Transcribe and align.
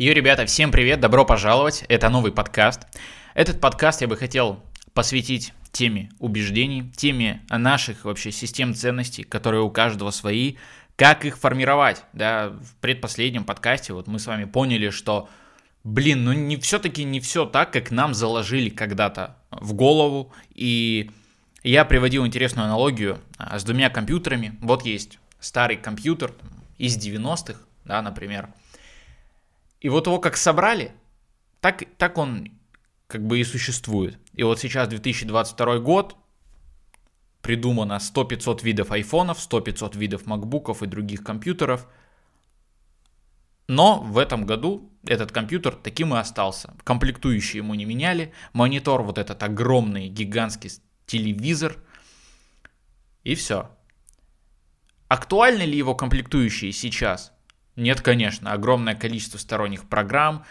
Йо, 0.00 0.14
ребята, 0.14 0.46
всем 0.46 0.72
привет, 0.72 0.98
добро 0.98 1.26
пожаловать, 1.26 1.84
это 1.90 2.08
новый 2.08 2.32
подкаст. 2.32 2.86
Этот 3.34 3.60
подкаст 3.60 4.00
я 4.00 4.08
бы 4.08 4.16
хотел 4.16 4.64
посвятить 4.94 5.52
теме 5.72 6.08
убеждений, 6.18 6.90
теме 6.96 7.42
наших 7.50 8.06
вообще 8.06 8.32
систем 8.32 8.74
ценностей, 8.74 9.24
которые 9.24 9.60
у 9.60 9.68
каждого 9.68 10.10
свои, 10.10 10.54
как 10.96 11.26
их 11.26 11.36
формировать, 11.36 12.02
да, 12.14 12.48
в 12.48 12.76
предпоследнем 12.80 13.44
подкасте 13.44 13.92
вот 13.92 14.06
мы 14.06 14.18
с 14.18 14.26
вами 14.26 14.44
поняли, 14.44 14.88
что, 14.88 15.28
блин, 15.84 16.24
ну 16.24 16.32
не 16.32 16.56
все-таки 16.56 17.04
не 17.04 17.20
все 17.20 17.44
так, 17.44 17.70
как 17.70 17.90
нам 17.90 18.14
заложили 18.14 18.70
когда-то 18.70 19.36
в 19.50 19.74
голову, 19.74 20.32
и 20.54 21.10
я 21.62 21.84
приводил 21.84 22.26
интересную 22.26 22.64
аналогию 22.64 23.18
а, 23.36 23.58
с 23.58 23.64
двумя 23.64 23.90
компьютерами, 23.90 24.56
вот 24.62 24.86
есть 24.86 25.18
старый 25.40 25.76
компьютер 25.76 26.32
из 26.78 26.96
90-х, 26.96 27.60
да, 27.84 28.00
например, 28.00 28.48
и 29.80 29.88
вот 29.88 30.06
его 30.06 30.18
как 30.18 30.36
собрали, 30.36 30.92
так, 31.60 31.82
так 31.96 32.18
он 32.18 32.48
как 33.06 33.26
бы 33.26 33.40
и 33.40 33.44
существует. 33.44 34.18
И 34.34 34.42
вот 34.42 34.60
сейчас 34.60 34.88
2022 34.88 35.78
год, 35.78 36.16
придумано 37.42 37.94
100-500 37.94 38.62
видов 38.62 38.92
айфонов, 38.92 39.38
100-500 39.38 39.96
видов 39.96 40.26
макбуков 40.26 40.82
и 40.82 40.86
других 40.86 41.24
компьютеров. 41.24 41.86
Но 43.66 44.00
в 44.00 44.18
этом 44.18 44.46
году 44.46 44.92
этот 45.06 45.32
компьютер 45.32 45.74
таким 45.74 46.14
и 46.14 46.18
остался. 46.18 46.74
Комплектующие 46.84 47.58
ему 47.58 47.74
не 47.74 47.84
меняли. 47.84 48.32
Монитор 48.52 49.02
вот 49.02 49.16
этот 49.16 49.42
огромный, 49.42 50.08
гигантский 50.08 50.70
телевизор. 51.06 51.76
И 53.22 53.34
все. 53.34 53.70
Актуальны 55.08 55.62
ли 55.62 55.76
его 55.76 55.94
комплектующие 55.94 56.72
сейчас? 56.72 57.32
Нет, 57.76 58.00
конечно, 58.00 58.52
огромное 58.52 58.94
количество 58.94 59.38
сторонних 59.38 59.88
программ, 59.88 60.44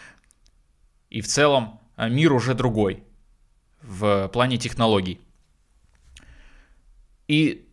и 1.10 1.20
в 1.20 1.26
целом 1.26 1.80
а, 1.96 2.08
мир 2.08 2.32
уже 2.32 2.54
другой 2.54 3.04
в 3.82 4.28
плане 4.28 4.56
технологий. 4.58 5.20
И 7.28 7.68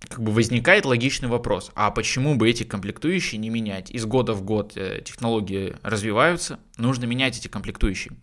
как 0.00 0.22
бы 0.22 0.32
возникает 0.32 0.84
логичный 0.84 1.28
вопрос, 1.28 1.70
а 1.74 1.90
почему 1.90 2.36
бы 2.36 2.48
эти 2.48 2.64
комплектующие 2.64 3.38
не 3.38 3.50
менять? 3.50 3.90
Из 3.90 4.06
года 4.06 4.32
в 4.32 4.42
год 4.42 4.72
э, 4.76 5.02
технологии 5.04 5.76
развиваются, 5.82 6.58
нужно 6.76 7.04
менять 7.04 7.38
эти 7.38 7.48
комплектующие. 7.48 8.14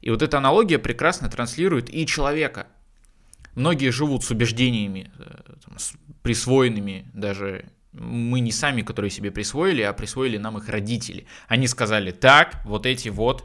И 0.00 0.10
вот 0.10 0.20
эта 0.20 0.38
аналогия 0.38 0.78
прекрасно 0.78 1.28
транслирует 1.28 1.92
и 1.92 2.06
человека. 2.06 2.66
Многие 3.54 3.90
живут 3.90 4.24
с 4.24 4.30
убеждениями, 4.30 5.10
э, 5.16 5.54
присвоенными 6.22 7.08
даже 7.14 7.70
мы 7.92 8.40
не 8.40 8.52
сами, 8.52 8.82
которые 8.82 9.10
себе 9.10 9.30
присвоили, 9.30 9.82
а 9.82 9.92
присвоили 9.92 10.38
нам 10.38 10.58
их 10.58 10.68
родители. 10.68 11.26
Они 11.46 11.66
сказали, 11.66 12.10
так, 12.10 12.64
вот 12.64 12.86
эти 12.86 13.08
вот 13.08 13.44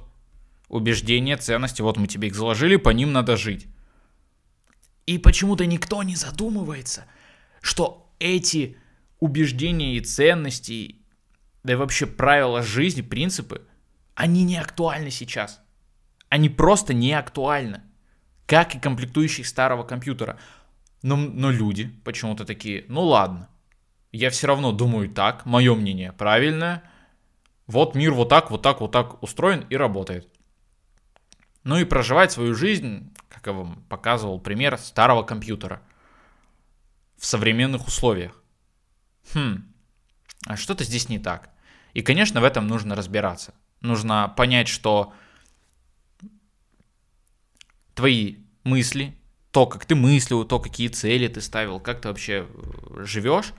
убеждения, 0.69 1.37
ценности, 1.37 1.81
вот 1.81 1.97
мы 1.97 2.07
тебе 2.07 2.29
их 2.29 2.35
заложили, 2.35 2.77
по 2.77 2.89
ним 2.89 3.11
надо 3.11 3.37
жить. 3.37 3.67
И 5.05 5.17
почему-то 5.17 5.65
никто 5.65 6.03
не 6.03 6.15
задумывается, 6.15 7.05
что 7.61 8.11
эти 8.19 8.77
убеждения 9.19 9.95
и 9.95 10.01
ценности, 10.01 10.97
да 11.63 11.73
и 11.73 11.75
вообще 11.75 12.05
правила 12.05 12.61
жизни, 12.61 13.01
принципы, 13.01 13.61
они 14.15 14.43
не 14.43 14.57
актуальны 14.57 15.11
сейчас. 15.11 15.61
Они 16.29 16.49
просто 16.49 16.93
не 16.93 17.13
актуальны. 17.13 17.81
Как 18.45 18.75
и 18.75 18.79
комплектующие 18.79 19.45
старого 19.45 19.83
компьютера. 19.83 20.39
Но, 21.03 21.15
но 21.15 21.51
люди 21.51 21.91
почему-то 22.03 22.45
такие, 22.45 22.85
ну 22.87 23.03
ладно, 23.03 23.49
я 24.11 24.29
все 24.29 24.47
равно 24.47 24.71
думаю 24.71 25.09
так, 25.09 25.45
мое 25.45 25.75
мнение 25.75 26.11
правильное. 26.13 26.83
Вот 27.65 27.95
мир 27.95 28.13
вот 28.13 28.29
так, 28.29 28.49
вот 28.51 28.61
так, 28.61 28.81
вот 28.81 28.91
так 28.91 29.21
устроен 29.21 29.65
и 29.69 29.75
работает. 29.75 30.27
Ну 31.63 31.77
и 31.77 31.83
проживать 31.83 32.31
свою 32.31 32.55
жизнь, 32.55 33.13
как 33.27 33.47
я 33.47 33.53
вам 33.53 33.83
показывал 33.89 34.39
пример 34.39 34.77
старого 34.77 35.23
компьютера, 35.23 35.81
в 37.17 37.25
современных 37.25 37.87
условиях. 37.87 38.41
Хм, 39.33 39.65
а 40.45 40.55
что-то 40.55 40.83
здесь 40.83 41.09
не 41.09 41.19
так. 41.19 41.49
И, 41.93 42.01
конечно, 42.01 42.39
в 42.39 42.45
этом 42.45 42.67
нужно 42.67 42.95
разбираться. 42.95 43.53
Нужно 43.81 44.33
понять, 44.37 44.67
что 44.67 45.13
твои 47.95 48.37
мысли, 48.63 49.17
то, 49.51 49.65
как 49.65 49.85
ты 49.85 49.95
мыслил, 49.95 50.45
то, 50.45 50.59
какие 50.59 50.87
цели 50.87 51.27
ты 51.27 51.41
ставил, 51.41 51.79
как 51.79 52.01
ты 52.01 52.07
вообще 52.07 52.47
э, 52.47 53.03
живешь, 53.03 53.53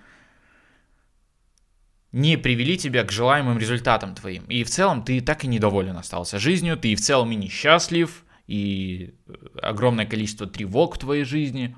не 2.18 2.36
привели 2.36 2.76
тебя 2.76 3.04
к 3.04 3.12
желаемым 3.12 3.58
результатам 3.58 4.16
твоим. 4.16 4.42
И 4.46 4.64
в 4.64 4.70
целом 4.70 5.04
ты 5.04 5.20
так 5.20 5.44
и 5.44 5.46
недоволен 5.46 5.96
остался 5.96 6.40
жизнью, 6.40 6.76
ты 6.76 6.92
и 6.92 6.96
в 6.96 7.00
целом 7.00 7.30
и 7.30 7.36
несчастлив, 7.36 8.24
и 8.48 9.14
э, 9.26 9.32
огромное 9.62 10.04
количество 10.04 10.48
тревог 10.48 10.96
в 10.96 10.98
твоей 10.98 11.22
жизни. 11.22 11.76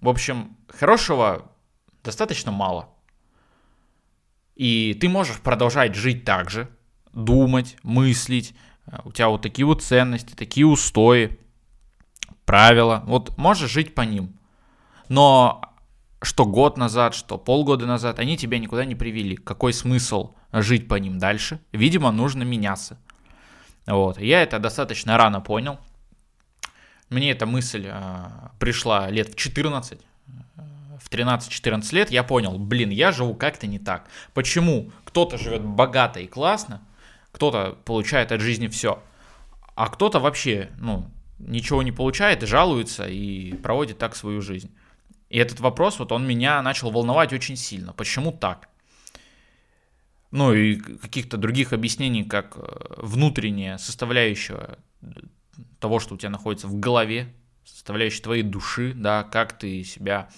В 0.00 0.10
общем, 0.10 0.54
хорошего 0.68 1.50
достаточно 2.04 2.52
мало. 2.52 2.90
И 4.54 4.98
ты 5.00 5.08
можешь 5.08 5.40
продолжать 5.40 5.94
жить 5.94 6.26
так 6.26 6.50
же, 6.50 6.68
думать, 7.14 7.78
мыслить, 7.82 8.54
э, 8.86 8.98
у 9.04 9.12
тебя 9.12 9.30
вот 9.30 9.40
такие 9.40 9.64
вот 9.64 9.82
ценности, 9.82 10.34
такие 10.34 10.66
устои, 10.66 11.38
правила. 12.44 13.02
Вот 13.06 13.38
можешь 13.38 13.70
жить 13.70 13.94
по 13.94 14.02
ним. 14.02 14.38
Но 15.08 15.69
что 16.22 16.44
год 16.44 16.76
назад, 16.76 17.14
что 17.14 17.38
полгода 17.38 17.86
назад, 17.86 18.18
они 18.18 18.36
тебя 18.36 18.58
никуда 18.58 18.84
не 18.84 18.94
привели. 18.94 19.36
Какой 19.36 19.72
смысл 19.72 20.34
жить 20.52 20.88
по 20.88 20.94
ним 20.96 21.18
дальше? 21.18 21.60
Видимо, 21.72 22.10
нужно 22.10 22.42
меняться. 22.42 22.98
Вот. 23.86 24.20
Я 24.20 24.42
это 24.42 24.58
достаточно 24.58 25.16
рано 25.16 25.40
понял. 25.40 25.78
Мне 27.08 27.32
эта 27.32 27.46
мысль 27.46 27.86
э, 27.88 28.28
пришла 28.58 29.10
лет 29.10 29.32
в 29.32 29.36
14. 29.36 30.00
В 31.02 31.10
13-14 31.10 31.94
лет 31.94 32.10
я 32.10 32.22
понял, 32.22 32.58
блин, 32.58 32.90
я 32.90 33.10
живу 33.10 33.34
как-то 33.34 33.66
не 33.66 33.78
так. 33.78 34.06
Почему 34.34 34.92
кто-то 35.04 35.38
живет 35.38 35.62
богато 35.64 36.20
и 36.20 36.26
классно, 36.26 36.82
кто-то 37.32 37.76
получает 37.84 38.30
от 38.30 38.40
жизни 38.40 38.68
все, 38.68 39.02
а 39.74 39.88
кто-то 39.88 40.20
вообще, 40.20 40.70
ну, 40.78 41.10
ничего 41.38 41.82
не 41.82 41.90
получает, 41.90 42.42
жалуется 42.42 43.08
и 43.08 43.54
проводит 43.54 43.98
так 43.98 44.14
свою 44.14 44.42
жизнь. 44.42 44.70
И 45.30 45.38
этот 45.38 45.60
вопрос, 45.60 45.98
вот 45.98 46.12
он 46.12 46.26
меня 46.26 46.60
начал 46.60 46.90
волновать 46.90 47.32
очень 47.32 47.56
сильно. 47.56 47.92
Почему 47.92 48.32
так? 48.32 48.68
Ну 50.32 50.52
и 50.52 50.76
каких-то 50.76 51.36
других 51.36 51.72
объяснений, 51.72 52.24
как 52.24 52.56
э, 52.56 52.94
внутренняя 52.98 53.78
составляющая 53.78 54.78
того, 55.78 55.98
что 55.98 56.14
у 56.14 56.18
тебя 56.18 56.30
находится 56.30 56.68
в 56.68 56.78
голове, 56.78 57.32
составляющая 57.64 58.22
твоей 58.22 58.42
души, 58.42 58.92
да, 58.94 59.22
как 59.24 59.58
ты 59.58 59.82
себя 59.84 60.28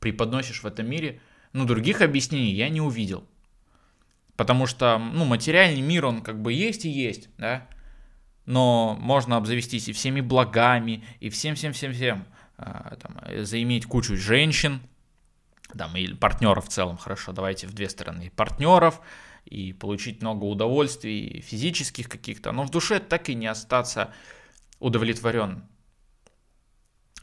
преподносишь 0.00 0.62
в 0.62 0.66
этом 0.66 0.88
мире, 0.88 1.20
ну, 1.52 1.64
других 1.64 2.00
объяснений 2.00 2.52
я 2.52 2.68
не 2.68 2.80
увидел. 2.80 3.24
Потому 4.36 4.66
что, 4.66 4.98
ну, 4.98 5.24
материальный 5.24 5.80
мир, 5.80 6.06
он 6.06 6.22
как 6.22 6.40
бы 6.40 6.52
есть 6.52 6.84
и 6.84 6.90
есть, 6.90 7.28
да, 7.38 7.66
но 8.44 8.96
можно 9.00 9.36
обзавестись 9.36 9.88
и 9.88 9.92
всеми 9.92 10.20
благами, 10.20 11.04
и 11.20 11.30
всем-всем-всем-всем. 11.30 12.26
А, 12.58 12.96
там, 12.96 13.18
э, 13.22 13.44
заиметь 13.44 13.86
кучу 13.86 14.16
женщин, 14.16 14.80
там, 15.76 15.94
или 15.96 16.14
партнеров 16.14 16.66
в 16.66 16.68
целом, 16.68 16.96
хорошо, 16.96 17.32
давайте 17.32 17.66
в 17.66 17.74
две 17.74 17.88
стороны, 17.88 18.32
партнеров, 18.34 19.00
и 19.44 19.72
получить 19.72 20.22
много 20.22 20.44
удовольствий, 20.44 21.40
физических 21.40 22.08
каких-то, 22.08 22.52
но 22.52 22.64
в 22.64 22.70
душе 22.70 22.98
так 22.98 23.28
и 23.28 23.34
не 23.34 23.46
остаться 23.46 24.12
удовлетворен. 24.80 25.64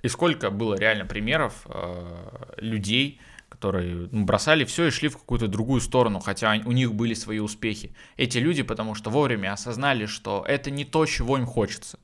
И 0.04 0.08
сколько 0.08 0.52
было 0.52 0.76
реально 0.76 1.06
примеров 1.06 1.66
э, 1.66 2.56
людей, 2.58 3.20
которые 3.50 4.10
ну, 4.12 4.26
бросали 4.26 4.66
все 4.66 4.88
и 4.88 4.92
шли 4.92 5.10
в 5.10 5.18
какую-то 5.18 5.48
другую 5.48 5.82
сторону, 5.82 6.20
хотя 6.20 6.62
у 6.66 6.72
них 6.72 6.94
были 6.94 7.14
свои 7.14 7.40
успехи. 7.40 7.96
Эти 8.18 8.38
люди, 8.38 8.64
потому 8.64 8.96
что 8.96 9.10
вовремя 9.10 9.54
осознали, 9.54 10.06
что 10.06 10.44
это 10.48 10.72
не 10.72 10.86
то, 10.86 11.06
чего 11.06 11.38
им 11.38 11.46
хочется. 11.46 12.00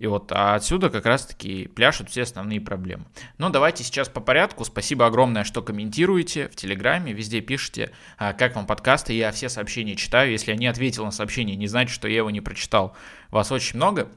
И 0.00 0.06
вот 0.06 0.32
отсюда 0.32 0.88
как 0.88 1.04
раз-таки 1.04 1.68
пляшут 1.68 2.08
все 2.08 2.22
основные 2.22 2.58
проблемы. 2.58 3.04
Но 3.36 3.50
давайте 3.50 3.84
сейчас 3.84 4.08
по 4.08 4.20
порядку. 4.20 4.64
Спасибо 4.64 5.04
огромное, 5.04 5.44
что 5.44 5.60
комментируете 5.60 6.48
в 6.48 6.56
Телеграме, 6.56 7.12
везде 7.12 7.42
пишите, 7.42 7.92
а, 8.16 8.32
как 8.32 8.56
вам 8.56 8.66
подкасты. 8.66 9.12
Я 9.12 9.30
все 9.30 9.50
сообщения 9.50 9.96
читаю. 9.96 10.32
Если 10.32 10.52
я 10.52 10.56
не 10.56 10.66
ответил 10.68 11.04
на 11.04 11.10
сообщение, 11.10 11.54
не 11.54 11.66
значит, 11.66 11.94
что 11.94 12.08
я 12.08 12.16
его 12.16 12.30
не 12.30 12.40
прочитал. 12.40 12.96
Вас 13.28 13.52
очень 13.52 13.76
много. 13.76 14.10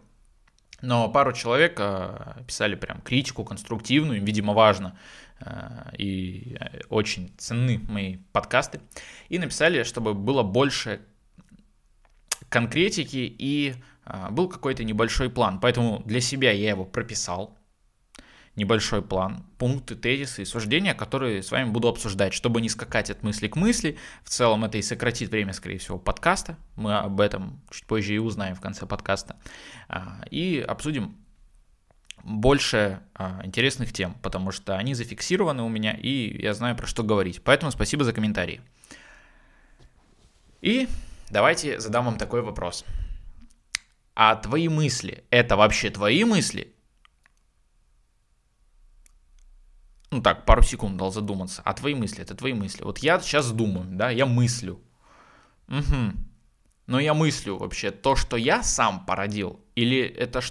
Но 0.82 1.10
пару 1.10 1.34
человек 1.34 1.78
а, 1.82 2.42
писали 2.48 2.76
прям 2.76 3.02
критику 3.02 3.44
конструктивную, 3.44 4.20
им, 4.20 4.26
видимо, 4.26 4.54
важно 4.54 4.98
а, 5.42 5.92
и 5.98 6.58
очень 6.88 7.34
ценны 7.38 7.82
мои 7.90 8.20
подкасты. 8.32 8.80
И 9.28 9.38
написали, 9.38 9.84
чтобы 9.84 10.14
было 10.14 10.44
больше 10.44 11.02
конкретики 12.48 13.36
и 13.38 13.76
был 14.32 14.50
какой-то 14.50 14.84
небольшой 14.84 15.30
план. 15.30 15.60
Поэтому 15.60 16.02
для 16.06 16.22
себя 16.22 16.52
я 16.52 16.70
его 16.70 16.86
прописал. 16.86 17.58
небольшой 18.56 19.02
план, 19.02 19.46
пункты, 19.58 19.96
тезисы 19.96 20.44
и 20.44 20.46
суждения, 20.46 20.94
которые 20.94 21.42
с 21.42 21.52
вами 21.52 21.70
буду 21.70 21.88
обсуждать, 21.88 22.34
чтобы 22.34 22.62
не 22.62 22.70
скакать 22.70 23.10
от 23.10 23.24
мысли 23.24 23.48
к 23.48 23.56
мысли. 23.56 23.98
В 24.24 24.30
целом 24.30 24.64
это 24.64 24.78
и 24.78 24.82
сократит 24.82 25.32
время, 25.32 25.54
скорее 25.54 25.80
всего, 25.80 25.98
подкаста. 25.98 26.58
Мы 26.76 26.96
об 26.96 27.20
этом 27.20 27.62
чуть 27.72 27.86
позже 27.86 28.14
и 28.14 28.20
узнаем 28.20 28.56
в 28.56 28.62
конце 28.62 28.86
подкаста. 28.86 29.38
А, 29.90 30.24
и 30.30 30.64
обсудим 30.68 31.18
больше 32.24 33.02
а, 33.16 33.42
интересных 33.44 33.92
тем, 33.92 34.14
потому 34.22 34.52
что 34.52 34.78
они 34.78 34.94
зафиксированы 34.94 35.64
у 35.64 35.70
меня, 35.70 35.94
и 35.94 36.42
я 36.42 36.54
знаю, 36.54 36.76
про 36.76 36.86
что 36.86 37.04
говорить. 37.04 37.42
Поэтому 37.44 37.72
спасибо 37.72 38.04
за 38.04 38.14
комментарии. 38.14 38.62
И 40.62 40.88
давайте 41.32 41.80
задам 41.80 42.06
вам 42.06 42.18
такой 42.18 42.42
вопрос. 42.42 42.86
А 44.16 44.36
твои 44.36 44.68
мысли, 44.68 45.24
это 45.30 45.56
вообще 45.56 45.90
твои 45.90 46.24
мысли? 46.24 46.76
Ну 50.12 50.22
так, 50.22 50.46
пару 50.46 50.62
секунд 50.62 50.98
дал 50.98 51.12
задуматься. 51.12 51.64
А 51.66 51.74
твои 51.74 51.96
мысли, 51.96 52.22
это 52.22 52.36
твои 52.36 52.54
мысли. 52.54 52.84
Вот 52.84 53.00
я 53.00 53.20
сейчас 53.20 53.52
думаю, 53.52 53.88
да, 53.90 54.12
я 54.12 54.28
мыслю. 54.28 54.80
Угу. 55.68 56.14
Но 56.86 57.00
я 57.00 57.14
мыслю 57.14 57.58
вообще 57.58 57.90
то, 57.90 58.16
что 58.16 58.38
я 58.38 58.62
сам 58.62 59.06
породил, 59.06 59.60
или 59.74 60.02
это 60.02 60.42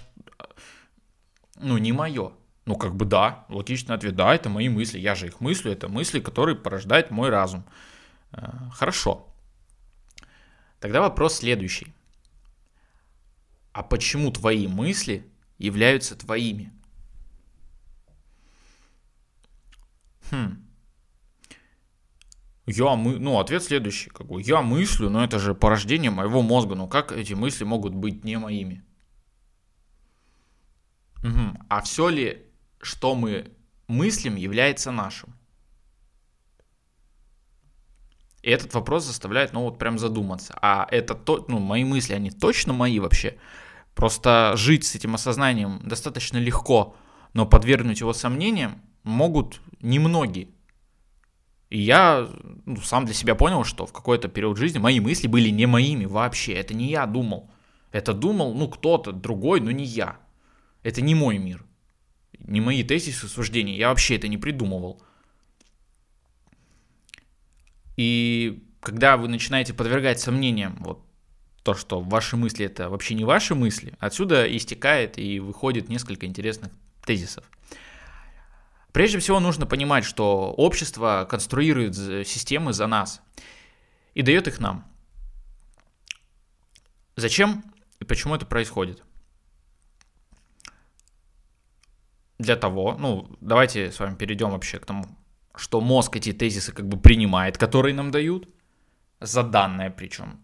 ну, 1.55 1.77
не 1.77 1.93
мое. 1.93 2.33
Ну, 2.65 2.75
как 2.75 2.95
бы 2.95 3.05
да, 3.05 3.45
логичный 3.49 3.95
ответ, 3.95 4.15
да, 4.15 4.33
это 4.33 4.49
мои 4.49 4.69
мысли, 4.69 4.99
я 4.99 5.15
же 5.15 5.27
их 5.27 5.41
мыслю, 5.41 5.71
это 5.71 5.87
мысли, 5.89 6.19
которые 6.19 6.55
порождает 6.55 7.11
мой 7.11 7.29
разум. 7.29 7.65
Э, 8.31 8.69
хорошо. 8.73 9.27
Тогда 10.79 11.01
вопрос 11.01 11.37
следующий. 11.37 11.93
А 13.73 13.81
почему 13.83 14.31
твои 14.31 14.67
мысли 14.67 15.29
являются 15.57 16.15
твоими? 16.15 16.71
Хм. 20.31 20.63
Я 22.65 22.95
мы, 22.95 23.19
ну, 23.19 23.39
ответ 23.39 23.63
следующий, 23.63 24.09
как 24.09 24.27
бы, 24.27 24.41
я 24.41 24.61
мыслю, 24.61 25.09
но 25.09 25.23
это 25.23 25.37
же 25.37 25.53
порождение 25.53 26.11
моего 26.11 26.41
мозга, 26.41 26.75
ну 26.75 26.87
как 26.87 27.11
эти 27.11 27.33
мысли 27.33 27.65
могут 27.65 27.93
быть 27.93 28.23
не 28.23 28.37
моими? 28.37 28.85
Угу. 31.23 31.65
А 31.67 31.81
все 31.81 32.07
ли, 32.09 32.45
что 32.81 33.15
мы 33.15 33.51
мыслим, 33.87 34.35
является 34.35 34.91
нашим? 34.91 35.33
И 38.43 38.49
этот 38.49 38.73
вопрос 38.73 39.05
заставляет, 39.05 39.53
ну 39.53 39.63
вот 39.63 39.77
прям 39.77 39.97
задуматься. 39.97 40.57
А 40.61 40.87
это 40.91 41.15
то, 41.15 41.45
ну 41.47 41.59
мои 41.59 41.83
мысли, 41.83 42.13
они 42.13 42.29
точно 42.29 42.73
мои 42.73 42.99
вообще? 42.99 43.37
Просто 43.95 44.53
жить 44.55 44.85
с 44.85 44.95
этим 44.95 45.15
осознанием 45.15 45.79
достаточно 45.83 46.37
легко, 46.37 46.95
но 47.33 47.45
подвергнуть 47.45 47.99
его 47.99 48.13
сомнениям 48.13 48.81
могут 49.03 49.61
немногие. 49.81 50.49
И 51.69 51.79
я 51.79 52.29
ну, 52.65 52.77
сам 52.81 53.05
для 53.05 53.13
себя 53.13 53.35
понял, 53.35 53.63
что 53.63 53.85
в 53.85 53.93
какой-то 53.93 54.27
период 54.27 54.57
жизни 54.57 54.77
мои 54.77 54.99
мысли 54.99 55.27
были 55.27 55.49
не 55.49 55.65
моими 55.65 56.05
вообще. 56.05 56.53
Это 56.53 56.73
не 56.73 56.89
я 56.89 57.05
думал. 57.05 57.49
Это 57.91 58.13
думал, 58.13 58.53
ну, 58.53 58.67
кто-то 58.67 59.11
другой, 59.11 59.59
но 59.59 59.71
не 59.71 59.83
я. 59.83 60.17
Это 60.83 61.01
не 61.01 61.15
мой 61.15 61.37
мир. 61.37 61.65
Не 62.39 62.61
мои 62.61 62.83
тезисы, 62.83 63.27
суждения. 63.27 63.75
Я 63.75 63.89
вообще 63.89 64.15
это 64.17 64.27
не 64.27 64.37
придумывал. 64.37 65.01
И 67.97 68.67
когда 68.79 69.17
вы 69.17 69.27
начинаете 69.27 69.73
подвергать 69.73 70.19
сомнениям 70.19 70.77
вот 70.79 71.03
то, 71.63 71.73
что 71.73 72.01
ваши 72.01 72.37
мысли 72.37 72.65
это 72.65 72.89
вообще 72.89 73.15
не 73.15 73.25
ваши 73.25 73.55
мысли, 73.55 73.93
отсюда 73.99 74.45
истекает 74.55 75.17
и 75.17 75.39
выходит 75.39 75.89
несколько 75.89 76.25
интересных 76.25 76.71
тезисов. 77.05 77.45
Прежде 78.91 79.19
всего 79.19 79.39
нужно 79.39 79.65
понимать, 79.65 80.05
что 80.05 80.51
общество 80.51 81.27
конструирует 81.29 81.95
системы 82.27 82.73
за 82.73 82.87
нас 82.87 83.21
и 84.13 84.21
дает 84.21 84.47
их 84.47 84.59
нам. 84.59 84.85
Зачем 87.15 87.63
и 87.99 88.05
почему 88.05 88.35
это 88.35 88.45
происходит? 88.45 89.03
для 92.43 92.55
того, 92.55 92.95
ну, 92.99 93.27
давайте 93.41 93.91
с 93.91 93.99
вами 93.99 94.15
перейдем 94.15 94.51
вообще 94.51 94.77
к 94.77 94.85
тому, 94.85 95.05
что 95.55 95.81
мозг 95.81 96.15
эти 96.15 96.33
тезисы 96.33 96.71
как 96.71 96.87
бы 96.87 96.99
принимает, 96.99 97.57
которые 97.57 97.95
нам 97.95 98.11
дают, 98.11 98.47
за 99.19 99.43
данное 99.43 99.89
причем, 99.89 100.42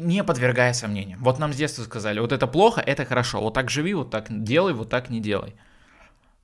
не 0.00 0.24
подвергая 0.24 0.72
сомнениям. 0.72 1.22
Вот 1.22 1.38
нам 1.38 1.52
с 1.52 1.56
детства 1.56 1.82
сказали, 1.84 2.20
вот 2.20 2.32
это 2.32 2.46
плохо, 2.46 2.80
это 2.80 3.04
хорошо, 3.04 3.40
вот 3.40 3.54
так 3.54 3.70
живи, 3.70 3.94
вот 3.94 4.10
так 4.10 4.26
делай, 4.28 4.72
вот 4.72 4.88
так 4.90 5.10
не 5.10 5.20
делай. 5.20 5.54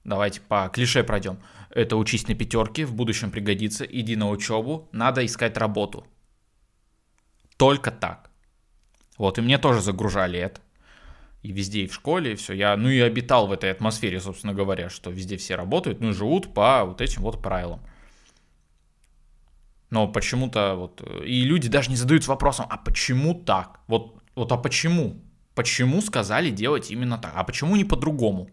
Давайте 0.05 0.41
по 0.41 0.69
клише 0.73 1.05
пройдем. 1.05 1.39
Это 1.71 1.97
учись 1.97 2.27
на 2.29 2.35
пятерке, 2.35 2.85
в 2.85 2.95
будущем 2.95 3.31
пригодится, 3.31 3.85
иди 3.85 4.17
на 4.17 4.29
учебу, 4.29 4.89
надо 4.93 5.25
искать 5.25 5.57
работу. 5.57 6.07
Только 7.57 7.91
так. 7.91 8.31
Вот, 9.19 9.39
и 9.39 9.43
мне 9.43 9.59
тоже 9.59 9.83
загружали 9.83 10.39
это 10.39 10.61
и 11.43 11.53
везде, 11.53 11.83
и 11.83 11.87
в 11.87 11.95
школе, 11.95 12.33
и 12.33 12.35
все. 12.35 12.53
Я, 12.53 12.77
ну, 12.77 12.89
и 12.89 13.01
обитал 13.01 13.47
в 13.47 13.53
этой 13.53 13.71
атмосфере, 13.71 14.21
собственно 14.21 14.55
говоря, 14.55 14.89
что 14.91 15.11
везде 15.11 15.37
все 15.37 15.55
работают, 15.57 16.01
ну, 16.01 16.11
и 16.11 16.13
живут 16.13 16.53
по 16.53 16.85
вот 16.85 17.01
этим 17.01 17.23
вот 17.23 17.43
правилам. 17.43 17.81
Но 19.91 20.09
почему-то 20.09 20.75
вот... 20.77 21.03
И 21.25 21.43
люди 21.43 21.69
даже 21.69 21.91
не 21.91 21.97
задаются 21.97 22.31
вопросом, 22.31 22.67
а 22.69 22.77
почему 22.77 23.35
так? 23.35 23.81
Вот, 23.87 24.23
вот 24.35 24.53
а 24.53 24.57
почему? 24.57 25.23
Почему 25.55 26.01
сказали 26.01 26.51
делать 26.51 26.91
именно 26.91 27.19
так? 27.19 27.33
А 27.35 27.45
почему 27.45 27.77
не 27.77 27.85
по-другому? 27.85 28.51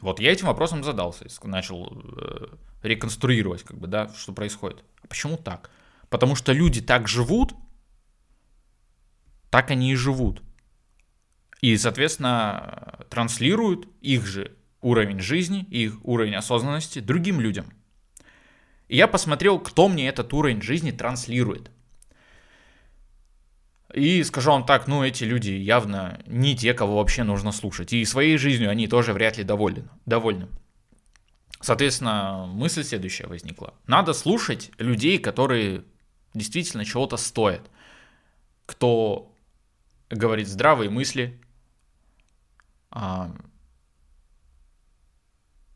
Вот 0.00 0.18
я 0.18 0.32
этим 0.32 0.46
вопросом 0.46 0.82
задался, 0.82 1.26
начал 1.44 1.92
э, 1.92 2.46
реконструировать, 2.82 3.62
как 3.62 3.78
бы, 3.78 3.86
да, 3.86 4.08
что 4.16 4.32
происходит. 4.32 4.82
А 5.02 5.06
почему 5.06 5.36
так? 5.36 5.70
Потому 6.08 6.34
что 6.34 6.52
люди 6.52 6.80
так 6.80 7.06
живут, 7.06 7.54
так 9.50 9.70
они 9.70 9.92
и 9.92 9.96
живут 9.96 10.42
и, 11.60 11.76
соответственно, 11.76 12.98
транслируют 13.10 13.88
их 14.00 14.26
же 14.26 14.56
уровень 14.80 15.20
жизни, 15.20 15.64
их 15.64 16.04
уровень 16.04 16.34
осознанности 16.34 17.00
другим 17.00 17.40
людям. 17.40 17.66
И 18.90 18.96
я 18.96 19.06
посмотрел, 19.06 19.60
кто 19.60 19.88
мне 19.88 20.08
этот 20.08 20.34
уровень 20.34 20.60
жизни 20.60 20.90
транслирует. 20.90 21.70
И 23.94 24.24
скажу 24.24 24.50
вам 24.50 24.66
так, 24.66 24.88
ну 24.88 25.04
эти 25.04 25.22
люди 25.22 25.52
явно 25.52 26.20
не 26.26 26.56
те, 26.56 26.74
кого 26.74 26.96
вообще 26.96 27.22
нужно 27.22 27.52
слушать. 27.52 27.92
И 27.92 28.04
своей 28.04 28.36
жизнью 28.36 28.68
они 28.68 28.88
тоже 28.88 29.12
вряд 29.12 29.38
ли 29.38 29.44
довольны. 29.44 29.88
довольны. 30.06 30.48
Соответственно, 31.60 32.46
мысль 32.48 32.82
следующая 32.82 33.28
возникла. 33.28 33.74
Надо 33.86 34.12
слушать 34.12 34.72
людей, 34.78 35.18
которые 35.18 35.84
действительно 36.34 36.84
чего-то 36.84 37.16
стоят. 37.16 37.70
Кто 38.66 39.32
говорит 40.08 40.48
здравые 40.48 40.90
мысли, 40.90 41.40
а, 42.90 43.30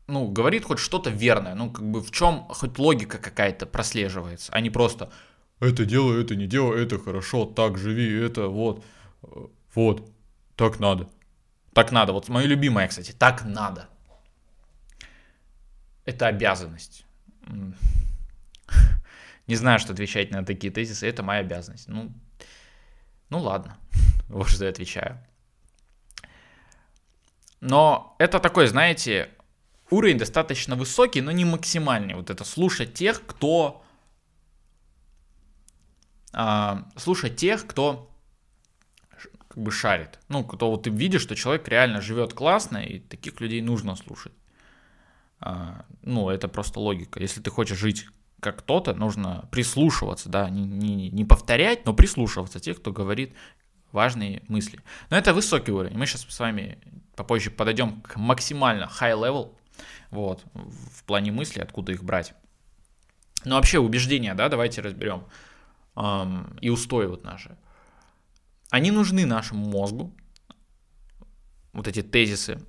ну, 0.07 0.27
говорит 0.27 0.65
хоть 0.65 0.79
что-то 0.79 1.09
верное, 1.09 1.55
ну, 1.55 1.71
как 1.71 1.89
бы 1.89 2.01
в 2.01 2.11
чем 2.11 2.45
хоть 2.49 2.77
логика 2.77 3.17
какая-то 3.17 3.65
прослеживается, 3.65 4.51
а 4.53 4.61
не 4.61 4.69
просто 4.69 5.11
это 5.59 5.85
делай, 5.85 6.21
это 6.21 6.35
не 6.35 6.47
делай, 6.47 6.83
это 6.83 6.99
хорошо, 6.99 7.45
так 7.45 7.77
живи, 7.77 8.13
это 8.13 8.47
вот, 8.47 8.83
вот, 9.73 10.11
так 10.55 10.79
надо. 10.79 11.09
Так 11.73 11.91
надо, 11.91 12.13
вот 12.13 12.29
мое 12.29 12.45
любимое, 12.45 12.87
кстати, 12.87 13.11
так 13.11 13.43
надо. 13.45 13.89
Это 16.05 16.27
обязанность. 16.27 17.05
Не 19.47 19.55
знаю, 19.55 19.79
что 19.79 19.93
отвечать 19.93 20.31
на 20.31 20.43
такие 20.43 20.71
тезисы, 20.71 21.07
это 21.07 21.21
моя 21.21 21.41
обязанность. 21.41 21.87
Ну, 21.87 22.11
ну 23.29 23.39
ладно, 23.39 23.77
вот 24.29 24.47
что 24.47 24.63
я 24.63 24.71
отвечаю. 24.71 25.19
Но 27.59 28.15
это 28.19 28.39
такой, 28.39 28.67
знаете, 28.67 29.29
уровень 29.89 30.17
достаточно 30.17 30.75
высокий, 30.75 31.21
но 31.21 31.31
не 31.31 31.45
максимальный. 31.45 32.15
Вот 32.15 32.29
это 32.29 32.43
слушать 32.43 32.93
тех, 32.93 33.25
кто... 33.25 33.83
А, 36.33 36.87
слушать 36.97 37.37
тех, 37.37 37.65
кто 37.65 38.09
как 39.47 39.63
бы 39.63 39.71
шарит. 39.71 40.19
Ну, 40.27 40.43
кто 40.43 40.69
вот 40.69 40.83
ты 40.83 40.89
видишь, 40.89 41.21
что 41.21 41.35
человек 41.35 41.67
реально 41.67 42.01
живет 42.01 42.33
классно, 42.33 42.77
и 42.77 42.99
таких 42.99 43.39
людей 43.39 43.61
нужно 43.61 43.95
слушать. 43.95 44.33
А, 45.39 45.85
ну, 46.01 46.29
это 46.29 46.47
просто 46.47 46.79
логика. 46.79 47.21
Если 47.21 47.41
ты 47.41 47.49
хочешь 47.49 47.77
жить 47.77 48.07
как 48.41 48.59
кто-то, 48.59 48.93
нужно 48.93 49.47
прислушиваться, 49.51 50.29
да, 50.29 50.49
не, 50.49 50.63
не, 50.63 51.09
не 51.09 51.25
повторять, 51.25 51.85
но 51.85 51.93
прислушиваться 51.93 52.59
тех, 52.59 52.79
кто 52.79 52.91
говорит 52.91 53.33
важные 53.91 54.43
мысли. 54.47 54.79
Но 55.09 55.17
это 55.17 55.33
высокий 55.33 55.71
уровень. 55.71 55.97
Мы 55.97 56.05
сейчас 56.05 56.25
с 56.27 56.39
вами 56.39 56.77
попозже 57.15 57.49
подойдем 57.49 58.01
к 58.01 58.17
максимально 58.17 58.89
high 58.99 59.17
level, 59.17 59.55
вот, 60.11 60.43
в 60.53 61.03
плане 61.05 61.31
мысли, 61.31 61.59
откуда 61.59 61.91
их 61.91 62.03
брать. 62.03 62.33
Но 63.43 63.55
вообще 63.55 63.79
убеждения, 63.79 64.33
да, 64.33 64.49
давайте 64.49 64.81
разберем, 64.81 65.25
эм, 65.95 66.57
и 66.61 66.69
устои 66.69 67.05
вот 67.05 67.23
наши. 67.23 67.57
Они 68.69 68.91
нужны 68.91 69.25
нашему 69.25 69.65
мозгу, 69.67 70.15
вот 71.73 71.87
эти 71.87 72.01
тезисы, 72.01 72.59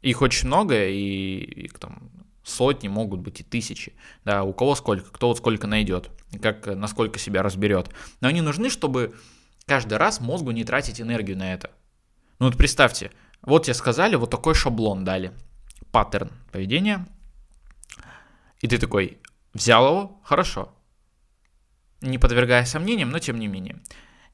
Их 0.00 0.20
очень 0.22 0.48
много, 0.48 0.88
и, 0.88 1.38
и 1.38 1.68
там 1.68 2.10
сотни, 2.42 2.88
могут 2.88 3.20
быть 3.20 3.40
и 3.40 3.44
тысячи. 3.44 3.92
Да, 4.24 4.42
у 4.42 4.52
кого 4.52 4.74
сколько, 4.74 5.10
кто 5.10 5.28
вот 5.28 5.38
сколько 5.38 5.66
найдет, 5.66 6.10
как, 6.40 6.66
насколько 6.66 7.18
себя 7.18 7.42
разберет. 7.42 7.90
Но 8.20 8.28
они 8.28 8.40
нужны, 8.40 8.68
чтобы 8.68 9.14
каждый 9.66 9.98
раз 9.98 10.20
мозгу 10.20 10.50
не 10.50 10.64
тратить 10.64 11.00
энергию 11.00 11.36
на 11.36 11.54
это. 11.54 11.70
Ну 12.38 12.46
вот 12.46 12.56
представьте, 12.56 13.12
вот 13.42 13.64
тебе 13.64 13.74
сказали, 13.74 14.16
вот 14.16 14.30
такой 14.30 14.54
шаблон 14.54 15.04
дали, 15.04 15.32
паттерн 15.92 16.32
поведения, 16.50 17.06
и 18.60 18.68
ты 18.68 18.78
такой, 18.78 19.18
взял 19.54 19.86
его, 19.86 20.20
хорошо, 20.24 20.74
не 22.00 22.18
подвергая 22.18 22.64
сомнениям, 22.64 23.10
но 23.10 23.18
тем 23.18 23.38
не 23.38 23.46
менее. 23.46 23.80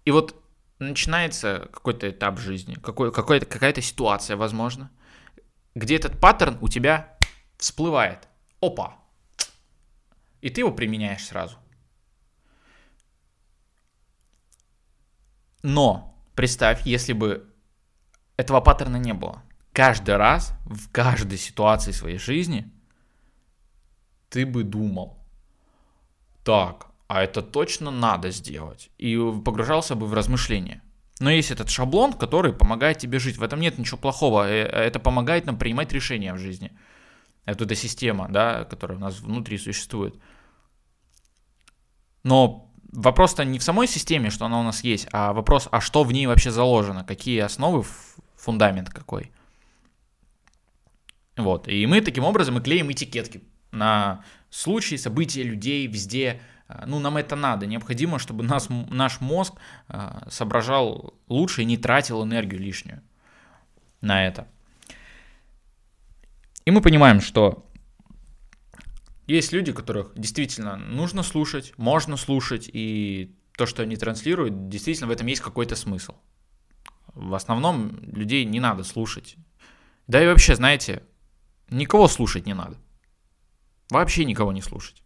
И 0.04 0.10
вот 0.10 0.42
начинается 0.78 1.68
какой-то 1.72 2.08
этап 2.10 2.38
жизни, 2.38 2.74
какой, 2.74 3.12
какой-то, 3.12 3.46
какая-то 3.46 3.82
ситуация, 3.82 4.36
возможно, 4.36 4.90
где 5.74 5.96
этот 5.96 6.20
паттерн 6.20 6.58
у 6.60 6.68
тебя 6.68 7.18
всплывает. 7.58 8.28
Опа! 8.60 8.96
И 10.40 10.50
ты 10.50 10.60
его 10.60 10.72
применяешь 10.72 11.24
сразу. 11.24 11.58
Но 15.62 16.16
представь, 16.34 16.86
если 16.86 17.12
бы 17.12 17.52
этого 18.36 18.60
паттерна 18.60 18.96
не 18.96 19.12
было. 19.12 19.42
Каждый 19.78 20.16
раз, 20.16 20.54
в 20.64 20.90
каждой 20.90 21.38
ситуации 21.38 21.92
своей 21.92 22.18
жизни, 22.18 22.68
ты 24.28 24.44
бы 24.44 24.64
думал, 24.64 25.16
так, 26.42 26.88
а 27.06 27.22
это 27.22 27.42
точно 27.42 27.92
надо 27.92 28.32
сделать. 28.32 28.90
И 28.98 29.16
погружался 29.44 29.94
бы 29.94 30.08
в 30.08 30.14
размышления. 30.14 30.82
Но 31.20 31.30
есть 31.30 31.52
этот 31.52 31.70
шаблон, 31.70 32.12
который 32.12 32.52
помогает 32.52 32.98
тебе 32.98 33.20
жить. 33.20 33.36
В 33.36 33.42
этом 33.44 33.60
нет 33.60 33.78
ничего 33.78 33.98
плохого. 33.98 34.48
Э, 34.48 34.64
это 34.64 34.98
помогает 34.98 35.46
нам 35.46 35.56
принимать 35.56 35.92
решения 35.92 36.34
в 36.34 36.38
жизни. 36.38 36.72
Это 37.44 37.62
эта 37.62 37.76
система, 37.76 38.26
да, 38.28 38.64
которая 38.64 38.98
у 38.98 39.00
нас 39.00 39.20
внутри 39.20 39.58
существует. 39.58 40.16
Но 42.24 42.68
вопрос-то 42.92 43.44
не 43.44 43.60
в 43.60 43.62
самой 43.62 43.86
системе, 43.86 44.30
что 44.30 44.44
она 44.44 44.58
у 44.58 44.64
нас 44.64 44.82
есть, 44.82 45.06
а 45.12 45.32
вопрос, 45.32 45.68
а 45.70 45.80
что 45.80 46.02
в 46.02 46.10
ней 46.10 46.26
вообще 46.26 46.50
заложено, 46.50 47.04
какие 47.04 47.38
основы, 47.38 47.84
фундамент 48.34 48.90
какой. 48.90 49.30
Вот. 51.38 51.68
И 51.68 51.86
мы 51.86 52.00
таким 52.00 52.24
образом 52.24 52.58
и 52.58 52.60
клеим 52.60 52.90
этикетки 52.90 53.40
на 53.70 54.24
случаи, 54.50 54.96
события, 54.96 55.44
людей, 55.44 55.86
везде. 55.86 56.42
А, 56.66 56.84
ну, 56.84 56.98
нам 56.98 57.16
это 57.16 57.36
надо. 57.36 57.64
Необходимо, 57.64 58.18
чтобы 58.18 58.42
нас, 58.42 58.68
наш 58.68 59.20
мозг 59.20 59.54
а, 59.86 60.26
соображал 60.30 61.14
лучше 61.28 61.62
и 61.62 61.64
не 61.64 61.76
тратил 61.76 62.24
энергию 62.24 62.60
лишнюю 62.60 63.02
на 64.00 64.26
это. 64.26 64.48
И 66.64 66.70
мы 66.70 66.82
понимаем, 66.82 67.20
что 67.20 67.64
есть 69.28 69.52
люди, 69.52 69.72
которых 69.72 70.12
действительно 70.16 70.76
нужно 70.76 71.22
слушать, 71.22 71.72
можно 71.76 72.16
слушать, 72.16 72.68
и 72.72 73.34
то, 73.56 73.64
что 73.66 73.82
они 73.82 73.96
транслируют, 73.96 74.68
действительно 74.68 75.06
в 75.06 75.10
этом 75.12 75.26
есть 75.28 75.40
какой-то 75.40 75.76
смысл. 75.76 76.14
В 77.14 77.34
основном 77.34 78.00
людей 78.02 78.44
не 78.44 78.60
надо 78.60 78.82
слушать. 78.84 79.36
Да 80.08 80.22
и 80.22 80.26
вообще, 80.26 80.56
знаете, 80.56 81.02
никого 81.70 82.08
слушать 82.08 82.46
не 82.46 82.54
надо. 82.54 82.76
Вообще 83.90 84.24
никого 84.24 84.52
не 84.52 84.62
слушать. 84.62 85.02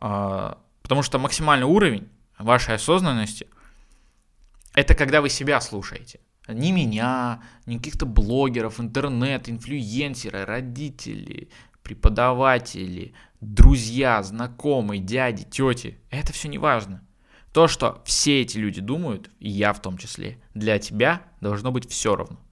А, 0.00 0.58
потому 0.82 1.02
что 1.02 1.18
максимальный 1.18 1.66
уровень 1.66 2.08
вашей 2.38 2.74
осознанности– 2.74 3.48
это 4.74 4.94
когда 4.94 5.20
вы 5.20 5.28
себя 5.28 5.60
слушаете. 5.60 6.20
Ни 6.46 6.72
меня, 6.72 7.42
ни 7.64 7.78
каких-то 7.78 8.06
блогеров, 8.06 8.80
интернет, 8.80 9.48
инфлюенсеры, 9.48 10.44
родители, 10.44 11.48
преподаватели, 11.82 13.14
друзья, 13.40 14.22
знакомые, 14.22 15.00
дяди, 15.00 15.44
тети. 15.44 15.98
Это 16.10 16.32
все 16.32 16.48
не 16.48 16.58
важно. 16.58 17.06
То, 17.52 17.68
что 17.68 18.02
все 18.04 18.42
эти 18.42 18.58
люди 18.58 18.80
думают, 18.80 19.30
и 19.38 19.48
я 19.48 19.72
в 19.72 19.80
том 19.80 19.96
числе, 19.96 20.38
для 20.54 20.78
тебя 20.78 21.22
должно 21.40 21.70
быть 21.70 21.88
все 21.88 22.16
равно 22.16 22.43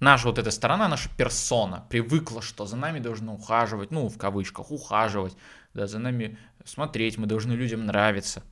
наша 0.00 0.28
вот 0.28 0.38
эта 0.38 0.50
сторона, 0.50 0.88
наша 0.88 1.08
персона 1.16 1.86
привыкла, 1.88 2.42
что 2.42 2.66
за 2.66 2.76
нами 2.76 2.98
должны 2.98 3.32
ухаживать, 3.32 3.90
ну, 3.90 4.08
в 4.08 4.18
кавычках, 4.18 4.70
ухаживать, 4.70 5.36
да, 5.72 5.86
за 5.86 5.98
нами 5.98 6.38
смотреть, 6.64 7.18
мы 7.18 7.26
должны 7.26 7.52
людям 7.52 7.86
нравиться. 7.86 8.42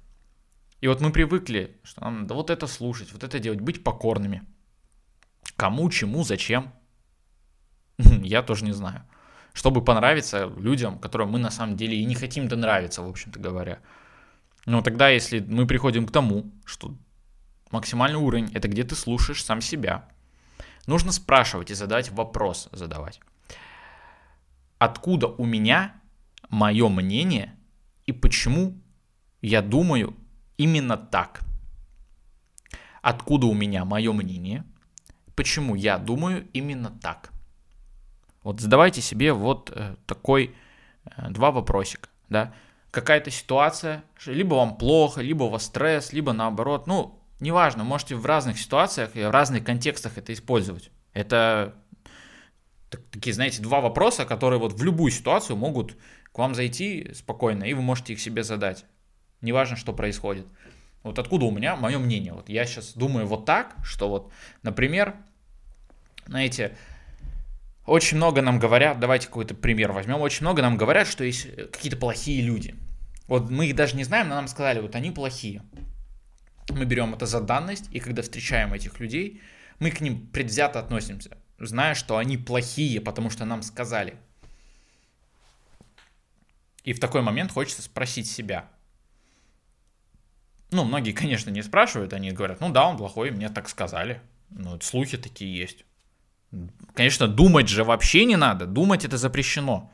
И 0.81 0.89
вот 0.89 1.01
мы 1.01 1.13
привыкли, 1.13 1.77
что 1.85 2.03
нам 2.03 2.23
надо 2.23 2.35
вот 2.35 2.51
это 2.51 2.67
слушать, 2.67 3.13
вот 3.13 3.23
это 3.23 3.39
делать, 3.39 3.61
быть 3.61 3.85
покорными. 3.85 4.43
Кому, 5.57 5.89
чему, 5.91 6.25
зачем? 6.25 6.73
Я 7.99 8.43
тоже 8.43 8.65
не 8.65 8.73
знаю. 8.73 9.05
Чтобы 9.53 9.85
понравиться 9.85 10.51
людям, 10.57 10.99
которым 10.99 11.31
мы 11.31 11.39
на 11.39 11.51
самом 11.51 11.77
деле 11.77 11.97
и 11.97 12.05
не 12.05 12.15
хотим-то 12.15 12.57
нравиться, 12.57 13.03
в 13.03 13.09
общем-то 13.09 13.39
говоря. 13.39 13.81
Но 14.65 14.81
тогда, 14.81 15.09
если 15.09 15.41
мы 15.41 15.67
приходим 15.67 16.07
к 16.07 16.13
тому, 16.13 16.51
что 16.65 16.97
максимальный 17.71 18.19
уровень– 18.19 18.51
это 18.55 18.69
где 18.69 18.83
ты 18.83 18.95
слушаешь 18.95 19.45
сам 19.45 19.61
себя– 19.61 20.09
Нужно 20.87 21.13
спрашивать 21.13 21.71
и 21.71 21.75
задавать 21.75 22.11
вопрос 22.11 22.69
задавать. 22.73 23.21
Откуда 24.79 25.29
у 25.29 25.45
меня 25.45 25.95
мое 26.49 26.89
мнение 26.89 27.57
и 28.07 28.13
почему 28.13 28.81
я 29.41 29.63
думаю 29.63 30.17
именно 30.57 30.97
так? 30.97 31.41
Откуда 33.01 33.47
у 33.47 33.55
меня 33.55 33.85
мое 33.85 34.13
мнение? 34.13 34.65
Почему 35.35 35.75
я 35.75 35.99
думаю 35.99 36.49
именно 36.53 36.91
так? 36.91 37.33
Вот 38.43 38.61
задавайте 38.61 39.01
себе 39.01 39.33
вот 39.33 39.71
э, 39.75 39.97
такой 40.07 40.55
э, 41.05 41.31
два 41.31 41.51
вопросика, 41.53 42.09
да? 42.29 42.53
Какая-то 42.91 43.31
ситуация, 43.31 44.05
либо 44.27 44.55
вам 44.55 44.77
плохо, 44.77 45.23
либо 45.23 45.45
у 45.45 45.49
вас 45.49 45.65
стресс, 45.65 46.13
либо 46.13 46.33
наоборот, 46.33 46.87
ну, 46.87 47.22
Неважно, 47.43 47.83
можете 47.83 48.15
в 48.15 48.25
разных 48.25 48.57
ситуациях 48.57 49.17
и 49.17 49.25
в 49.25 49.31
разных 49.33 49.65
контекстах 49.65 50.17
это 50.17 50.33
использовать. 50.33 50.93
Это 51.13 51.75
такие, 53.11 53.35
знаете, 53.35 53.61
два 53.61 53.81
вопроса, 53.81 54.25
которые 54.25 54.61
вот 54.61 54.75
в 54.75 54.85
любую 54.85 55.11
ситуацию 55.11 55.57
могут 55.57 55.97
к 56.31 56.39
вам 56.39 56.55
зайти 56.55 57.11
спокойно, 57.15 57.65
и 57.65 57.75
вы 57.75 57.83
можете 57.83 58.13
их 58.13 58.21
себе 58.21 58.45
задать. 58.45 58.85
Неважно, 59.41 59.75
что 59.77 59.93
происходит. 59.93 60.47
Вот 61.03 61.19
откуда 61.19 61.47
у 61.47 61.51
меня 61.51 61.75
мое 61.75 61.99
мнение. 61.99 62.33
Вот 62.33 62.49
я 62.49 62.65
сейчас 62.65 62.93
думаю 62.93 63.27
вот 63.27 63.45
так, 63.45 63.75
что 63.83 64.09
вот, 64.09 64.31
например, 64.63 65.17
знаете, 66.29 66.77
очень 67.87 68.19
много 68.19 68.41
нам 68.41 68.61
говорят, 68.61 69.01
давайте 69.01 69.27
какой-то 69.27 69.57
пример 69.57 69.91
возьмем, 69.91 70.21
очень 70.21 70.43
много 70.43 70.63
нам 70.63 70.77
говорят, 70.77 71.09
что 71.09 71.25
есть 71.25 71.49
какие-то 71.73 71.97
плохие 71.97 72.41
люди. 72.41 72.77
Вот 73.27 73.51
мы 73.51 73.67
их 73.67 73.75
даже 73.75 73.97
не 73.97 74.05
знаем, 74.05 74.29
но 74.29 74.37
нам 74.37 74.47
сказали, 74.47 74.79
вот 74.79 74.95
они 74.95 75.11
плохие 75.11 75.63
мы 76.69 76.85
берем 76.85 77.15
это 77.15 77.27
за 77.27 77.41
данность, 77.41 77.89
и 77.93 78.01
когда 78.01 78.23
встречаем 78.23 78.73
этих 78.73 79.01
людей, 79.01 79.41
мы 79.79 79.91
к 79.91 80.01
ним 80.01 80.27
предвзято 80.29 80.79
относимся, 80.79 81.37
зная, 81.59 81.95
что 81.95 82.17
они 82.17 82.37
плохие, 82.37 83.01
потому 83.01 83.31
что 83.31 83.45
нам 83.45 83.63
сказали. 83.63 84.17
И 86.85 86.93
в 86.93 87.01
такой 87.01 87.23
момент 87.23 87.53
хочется 87.53 87.83
спросить 87.83 88.29
себя. 88.29 88.69
Ну, 90.71 90.85
многие, 90.85 91.13
конечно, 91.13 91.51
не 91.51 91.63
спрашивают, 91.63 92.13
они 92.13 92.31
говорят, 92.31 92.61
ну 92.61 92.71
да, 92.71 92.87
он 92.87 92.97
плохой, 92.97 93.31
мне 93.31 93.49
так 93.49 93.69
сказали. 93.69 94.21
Ну, 94.51 94.81
слухи 94.81 95.17
такие 95.17 95.55
есть. 95.57 95.85
Конечно, 96.95 97.29
думать 97.29 97.69
же 97.69 97.85
вообще 97.85 98.25
не 98.25 98.37
надо, 98.37 98.67
думать 98.67 99.05
это 99.05 99.17
запрещено. 99.17 99.91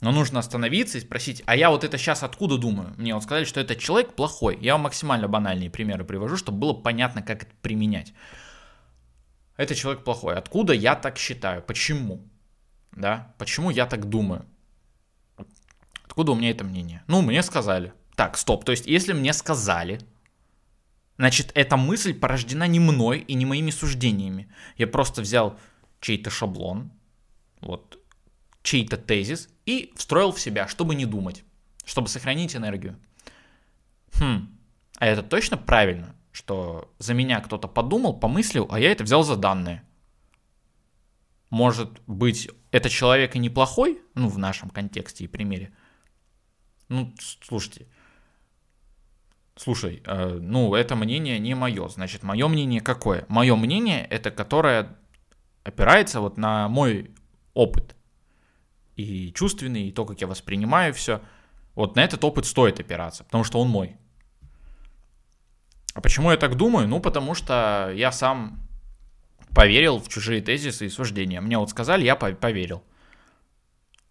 Но 0.00 0.12
нужно 0.12 0.38
остановиться 0.38 0.96
и 0.96 1.02
спросить, 1.02 1.42
а 1.46 1.54
я 1.54 1.70
вот 1.70 1.84
это 1.84 1.98
сейчас 1.98 2.22
откуда 2.22 2.56
думаю? 2.56 2.94
Мне 2.96 3.14
вот 3.14 3.22
сказали, 3.22 3.44
что 3.44 3.60
этот 3.60 3.78
человек 3.78 4.14
плохой. 4.14 4.58
Я 4.60 4.72
вам 4.72 4.82
максимально 4.82 5.28
банальные 5.28 5.70
примеры 5.70 6.04
привожу, 6.04 6.36
чтобы 6.36 6.58
было 6.58 6.72
понятно, 6.72 7.20
как 7.22 7.42
это 7.42 7.52
применять. 7.60 8.14
Это 9.58 9.74
человек 9.74 10.02
плохой. 10.02 10.36
Откуда 10.36 10.72
я 10.72 10.96
так 10.96 11.18
считаю? 11.18 11.62
Почему? 11.62 12.26
Да? 12.92 13.34
Почему 13.36 13.68
я 13.68 13.84
так 13.84 14.08
думаю? 14.08 14.46
Откуда 16.04 16.32
у 16.32 16.34
меня 16.34 16.50
это 16.50 16.64
мнение? 16.64 17.02
Ну, 17.06 17.20
мне 17.20 17.42
сказали. 17.42 17.92
Так, 18.16 18.38
стоп. 18.38 18.64
То 18.64 18.72
есть, 18.72 18.86
если 18.86 19.12
мне 19.12 19.34
сказали, 19.34 20.00
значит, 21.18 21.52
эта 21.54 21.76
мысль 21.76 22.14
порождена 22.14 22.66
не 22.66 22.80
мной 22.80 23.18
и 23.18 23.34
не 23.34 23.44
моими 23.44 23.70
суждениями. 23.70 24.50
Я 24.78 24.86
просто 24.86 25.20
взял 25.20 25.58
чей-то 26.00 26.30
шаблон, 26.30 26.90
вот, 27.60 27.99
чей-то 28.62 28.96
тезис 28.96 29.48
и 29.66 29.92
встроил 29.96 30.32
в 30.32 30.40
себя, 30.40 30.68
чтобы 30.68 30.94
не 30.94 31.06
думать, 31.06 31.44
чтобы 31.84 32.08
сохранить 32.08 32.56
энергию. 32.56 32.98
Хм, 34.14 34.48
а 34.98 35.06
это 35.06 35.22
точно 35.22 35.56
правильно, 35.56 36.14
что 36.32 36.92
за 36.98 37.14
меня 37.14 37.40
кто-то 37.40 37.68
подумал, 37.68 38.18
помыслил, 38.18 38.68
а 38.70 38.78
я 38.78 38.92
это 38.92 39.04
взял 39.04 39.22
за 39.22 39.36
данные. 39.36 39.82
Может 41.48 42.00
быть, 42.06 42.48
этот 42.70 42.92
человек 42.92 43.34
и 43.34 43.38
неплохой, 43.38 44.00
ну, 44.14 44.28
в 44.28 44.38
нашем 44.38 44.70
контексте 44.70 45.24
и 45.24 45.28
примере. 45.28 45.72
Ну, 46.88 47.12
слушайте, 47.42 47.86
слушай, 49.56 50.02
э, 50.04 50.38
ну, 50.40 50.74
это 50.74 50.96
мнение 50.96 51.38
не 51.38 51.54
мое. 51.54 51.88
Значит, 51.88 52.22
мое 52.22 52.46
мнение 52.48 52.80
какое? 52.80 53.24
Мое 53.28 53.56
мнение 53.56 54.04
это 54.06 54.30
которое 54.30 54.96
опирается 55.64 56.20
вот 56.20 56.36
на 56.36 56.68
мой 56.68 57.10
опыт. 57.54 57.96
И 59.00 59.32
чувственный, 59.32 59.88
и 59.88 59.92
то, 59.92 60.04
как 60.04 60.20
я 60.20 60.26
воспринимаю 60.26 60.92
все. 60.92 61.20
Вот 61.74 61.96
на 61.96 62.04
этот 62.04 62.22
опыт 62.24 62.44
стоит 62.44 62.80
опираться, 62.80 63.24
потому 63.24 63.44
что 63.44 63.60
он 63.60 63.68
мой. 63.68 63.96
А 65.94 66.00
почему 66.00 66.30
я 66.30 66.36
так 66.36 66.56
думаю? 66.56 66.86
Ну, 66.86 67.00
потому 67.00 67.34
что 67.34 67.92
я 67.94 68.12
сам 68.12 68.60
поверил 69.54 69.98
в 69.98 70.08
чужие 70.08 70.42
тезисы 70.42 70.86
и 70.86 70.90
суждения. 70.90 71.40
Мне 71.40 71.58
вот 71.58 71.70
сказали, 71.70 72.04
я 72.04 72.14
поверил. 72.16 72.82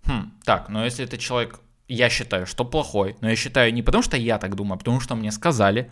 Хм, 0.06 0.32
так, 0.44 0.70
но 0.70 0.84
если 0.84 1.06
этот 1.06 1.20
человек, 1.20 1.60
я 1.88 2.10
считаю, 2.10 2.46
что 2.46 2.66
плохой, 2.66 3.16
но 3.22 3.30
я 3.30 3.36
считаю 3.36 3.74
не 3.74 3.84
потому, 3.84 4.04
что 4.04 4.18
я 4.18 4.40
так 4.40 4.56
думаю, 4.56 4.76
а 4.76 4.78
потому 4.78 5.00
что 5.00 5.16
мне 5.16 5.32
сказали, 5.32 5.92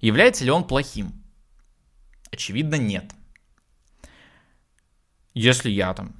является 0.00 0.44
ли 0.44 0.50
он 0.50 0.64
плохим? 0.64 1.12
Очевидно, 2.32 2.76
нет. 2.76 3.12
Если 5.34 5.70
я 5.70 5.92
там 5.94 6.19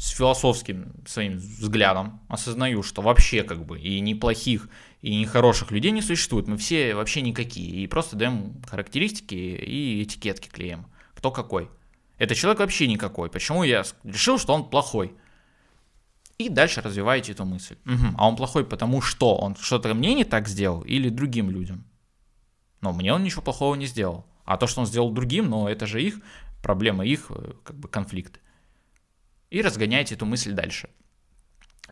с 0.00 0.08
философским 0.16 0.94
своим 1.06 1.36
взглядом 1.36 2.20
осознаю, 2.26 2.82
что 2.82 3.02
вообще 3.02 3.42
как 3.42 3.66
бы 3.66 3.78
и 3.78 4.00
неплохих, 4.00 4.70
и 5.02 5.14
нехороших 5.14 5.70
людей 5.70 5.90
не 5.90 6.00
существует, 6.00 6.48
мы 6.48 6.56
все 6.56 6.94
вообще 6.94 7.20
никакие, 7.20 7.70
и 7.82 7.86
просто 7.86 8.16
даем 8.16 8.62
характеристики 8.66 9.34
и 9.34 10.02
этикетки 10.02 10.48
клеим, 10.48 10.86
кто 11.14 11.30
какой. 11.30 11.68
Этот 12.16 12.38
человек 12.38 12.60
вообще 12.60 12.86
никакой. 12.86 13.28
Почему 13.28 13.62
я 13.62 13.84
решил, 14.02 14.38
что 14.38 14.54
он 14.54 14.70
плохой? 14.70 15.12
И 16.38 16.48
дальше 16.48 16.80
развиваете 16.80 17.32
эту 17.32 17.44
мысль. 17.44 17.76
Угу. 17.84 18.14
А 18.16 18.26
он 18.26 18.36
плохой 18.36 18.64
потому 18.64 19.02
что? 19.02 19.36
Он 19.36 19.54
что-то 19.54 19.92
мне 19.92 20.14
не 20.14 20.24
так 20.24 20.48
сделал 20.48 20.80
или 20.80 21.10
другим 21.10 21.50
людям? 21.50 21.84
Но 22.80 22.94
мне 22.94 23.12
он 23.12 23.22
ничего 23.22 23.42
плохого 23.42 23.74
не 23.74 23.84
сделал. 23.84 24.24
А 24.46 24.56
то, 24.56 24.66
что 24.66 24.80
он 24.80 24.86
сделал 24.86 25.10
другим, 25.10 25.50
ну, 25.50 25.68
это 25.68 25.86
же 25.86 26.02
их 26.02 26.20
проблема, 26.62 27.04
их 27.04 27.26
э, 27.28 27.52
как 27.64 27.76
бы 27.76 27.86
конфликт. 27.86 28.40
И 29.50 29.62
разгоняйте 29.62 30.14
эту 30.14 30.26
мысль 30.26 30.52
дальше. 30.52 30.88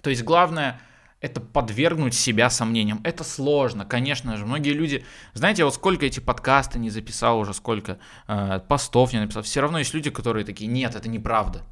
То 0.02 0.10
есть 0.10 0.22
главное 0.22 0.80
это 1.20 1.40
подвергнуть 1.40 2.14
себя 2.14 2.48
сомнениям. 2.48 3.00
Это 3.02 3.24
сложно, 3.24 3.84
конечно 3.84 4.36
же. 4.36 4.46
Многие 4.46 4.72
люди, 4.72 5.04
знаете, 5.34 5.64
вот 5.64 5.74
сколько 5.74 6.06
эти 6.06 6.20
подкасты 6.20 6.78
не 6.78 6.90
записал 6.90 7.40
уже, 7.40 7.54
сколько 7.54 7.98
э, 8.28 8.60
постов 8.68 9.12
не 9.12 9.20
написал. 9.20 9.42
Все 9.42 9.60
равно 9.60 9.80
есть 9.80 9.94
люди, 9.94 10.10
которые 10.10 10.44
такие, 10.44 10.70
нет, 10.70 10.94
это 10.94 11.08
неправда. 11.08 11.62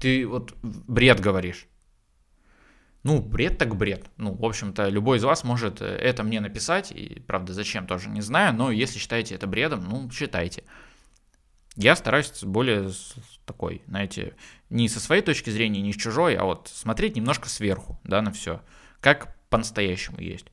Ты 0.00 0.26
вот 0.26 0.54
бред 0.62 1.20
говоришь. 1.20 1.66
Ну, 3.02 3.20
бред 3.20 3.58
так 3.58 3.76
бред. 3.76 4.06
Ну, 4.16 4.32
в 4.32 4.44
общем-то, 4.44 4.88
любой 4.88 5.18
из 5.18 5.24
вас 5.24 5.44
может 5.44 5.82
э, 5.82 5.84
это 5.84 6.22
мне 6.22 6.40
написать, 6.40 6.90
и, 6.90 7.22
правда, 7.26 7.52
зачем, 7.52 7.86
тоже 7.86 8.08
не 8.08 8.22
знаю, 8.22 8.54
но 8.54 8.70
если 8.70 8.98
считаете 8.98 9.34
это 9.34 9.46
бредом, 9.46 9.86
ну, 9.86 10.10
считайте. 10.10 10.64
Я 11.76 11.96
стараюсь 11.96 12.42
более 12.42 12.90
такой, 13.46 13.82
знаете, 13.88 14.34
не 14.70 14.88
со 14.88 15.00
своей 15.00 15.22
точки 15.22 15.50
зрения, 15.50 15.80
не 15.80 15.92
с 15.92 15.96
чужой, 15.96 16.36
а 16.36 16.44
вот 16.44 16.70
смотреть 16.72 17.16
немножко 17.16 17.48
сверху, 17.48 18.00
да, 18.04 18.22
на 18.22 18.32
все, 18.32 18.60
как 19.00 19.36
по-настоящему 19.48 20.20
есть. 20.20 20.46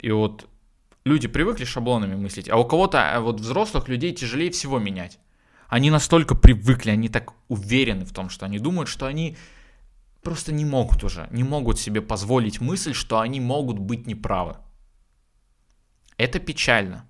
И 0.00 0.10
вот 0.10 0.48
люди 1.04 1.28
привыкли 1.28 1.64
шаблонами 1.64 2.14
мыслить, 2.14 2.50
а 2.50 2.56
у 2.56 2.64
кого-то, 2.64 3.14
а 3.14 3.20
вот 3.20 3.40
взрослых 3.40 3.88
людей 3.88 4.12
тяжелее 4.12 4.50
всего 4.50 4.78
менять. 4.78 5.18
Они 5.68 5.90
настолько 5.90 6.34
привыкли, 6.34 6.90
они 6.90 7.08
так 7.08 7.32
уверены 7.48 8.04
в 8.04 8.12
том, 8.12 8.28
что 8.28 8.44
они 8.46 8.58
думают, 8.58 8.88
что 8.88 9.06
они 9.06 9.36
просто 10.22 10.52
не 10.52 10.64
могут 10.64 11.04
уже, 11.04 11.26
не 11.30 11.42
могут 11.42 11.80
себе 11.80 12.00
позволить 12.02 12.60
мысль, 12.60 12.92
что 12.92 13.20
они 13.20 13.40
могут 13.40 13.78
быть 13.78 14.06
неправы. 14.06 14.56
Это 16.16 16.38
печально. 16.38 17.08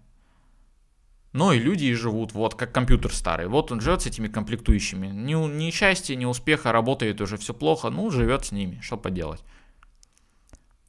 Но 1.34 1.52
и 1.52 1.58
люди 1.58 1.86
и 1.86 1.94
живут, 1.94 2.32
вот 2.32 2.54
как 2.54 2.70
компьютер 2.70 3.12
старый. 3.12 3.48
Вот 3.48 3.72
он 3.72 3.80
живет 3.80 4.02
с 4.02 4.06
этими 4.06 4.28
комплектующими. 4.28 5.08
Ни, 5.08 5.34
ни 5.34 5.70
счастья, 5.72 6.14
ни 6.14 6.24
успеха, 6.24 6.70
работает 6.70 7.20
уже 7.20 7.36
все 7.38 7.52
плохо, 7.52 7.90
ну, 7.90 8.08
живет 8.12 8.44
с 8.44 8.52
ними, 8.52 8.78
что 8.80 8.96
поделать. 8.96 9.42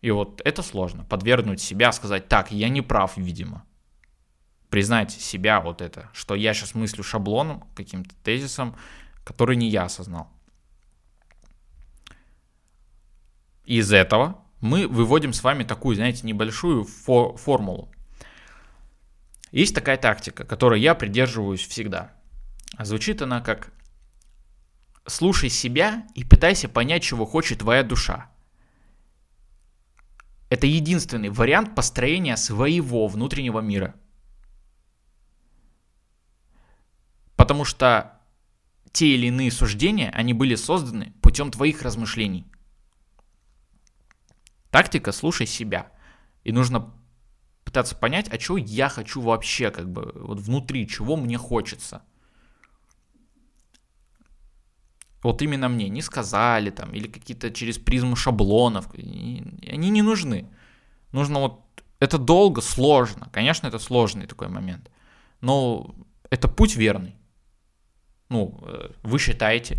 И 0.01 0.11
вот 0.11 0.43
это 0.45 0.61
сложно, 0.61 1.03
подвергнуть 1.03 1.61
себя, 1.61 1.91
сказать, 1.91 2.27
так, 2.27 2.51
я 2.51 2.69
не 2.69 2.83
прав, 2.83 3.17
видимо. 3.17 3.65
Признать 4.69 5.11
себя 5.11 5.59
вот 5.59 5.81
это, 5.81 6.11
что 6.13 6.35
я 6.35 6.53
сейчас 6.53 6.75
мыслю 6.75 7.03
шаблоном, 7.03 7.63
каким-то 7.75 8.13
тезисом, 8.23 8.75
который 9.23 9.55
не 9.55 9.67
я 9.67 9.85
осознал. 9.85 10.29
Из 13.63 13.91
этого 13.91 14.43
мы 14.61 14.87
выводим 14.87 15.33
с 15.33 15.43
вами 15.43 15.63
такую, 15.63 15.95
знаете, 15.95 16.27
небольшую 16.27 16.83
фо- 16.83 17.35
формулу. 17.35 17.89
Есть 19.55 19.73
такая 19.73 19.95
тактика, 19.95 20.43
которой 20.43 20.81
я 20.81 20.95
придерживаюсь 20.95 21.65
всегда. 21.65 22.11
Звучит 22.77 23.21
она 23.21 23.39
как 23.39 23.71
«слушай 25.07 25.47
себя 25.47 26.05
и 26.13 26.25
пытайся 26.25 26.67
понять, 26.67 27.03
чего 27.03 27.25
хочет 27.25 27.59
твоя 27.59 27.81
душа». 27.83 28.29
Это 30.49 30.67
единственный 30.67 31.29
вариант 31.29 31.73
построения 31.73 32.35
своего 32.35 33.07
внутреннего 33.07 33.61
мира. 33.61 33.95
Потому 37.37 37.63
что 37.63 38.19
те 38.91 39.15
или 39.15 39.27
иные 39.27 39.51
суждения, 39.51 40.09
они 40.09 40.33
были 40.33 40.55
созданы 40.55 41.13
путем 41.21 41.49
твоих 41.49 41.81
размышлений. 41.81 42.45
Тактика 44.69 45.13
«слушай 45.13 45.47
себя». 45.47 45.93
И 46.43 46.51
нужно 46.51 46.93
пытаться 47.75 47.95
понять, 47.95 48.29
а 48.31 48.37
чего 48.37 48.57
я 48.57 48.87
хочу 48.87 49.19
вообще, 49.19 49.69
как 49.69 49.89
бы, 49.89 50.13
вот 50.15 50.39
внутри, 50.39 50.87
чего 50.87 51.17
мне 51.17 51.37
хочется. 51.37 52.01
Вот 55.21 55.41
именно 55.41 55.67
мне 55.67 55.89
не 55.89 56.01
сказали 56.01 56.69
там, 56.69 56.93
или 56.93 57.07
какие-то 57.07 57.51
через 57.51 57.77
призму 57.77 58.15
шаблонов, 58.15 58.87
они 58.93 59.89
не 59.89 60.01
нужны. 60.01 60.45
Нужно 61.11 61.39
вот, 61.39 61.59
это 61.99 62.17
долго, 62.17 62.61
сложно, 62.61 63.27
конечно, 63.33 63.67
это 63.67 63.79
сложный 63.79 64.25
такой 64.25 64.47
момент, 64.47 64.89
но 65.41 65.93
это 66.29 66.47
путь 66.47 66.77
верный. 66.77 67.15
Ну, 68.29 68.57
э, 68.61 68.91
вы 69.03 69.19
считаете, 69.19 69.77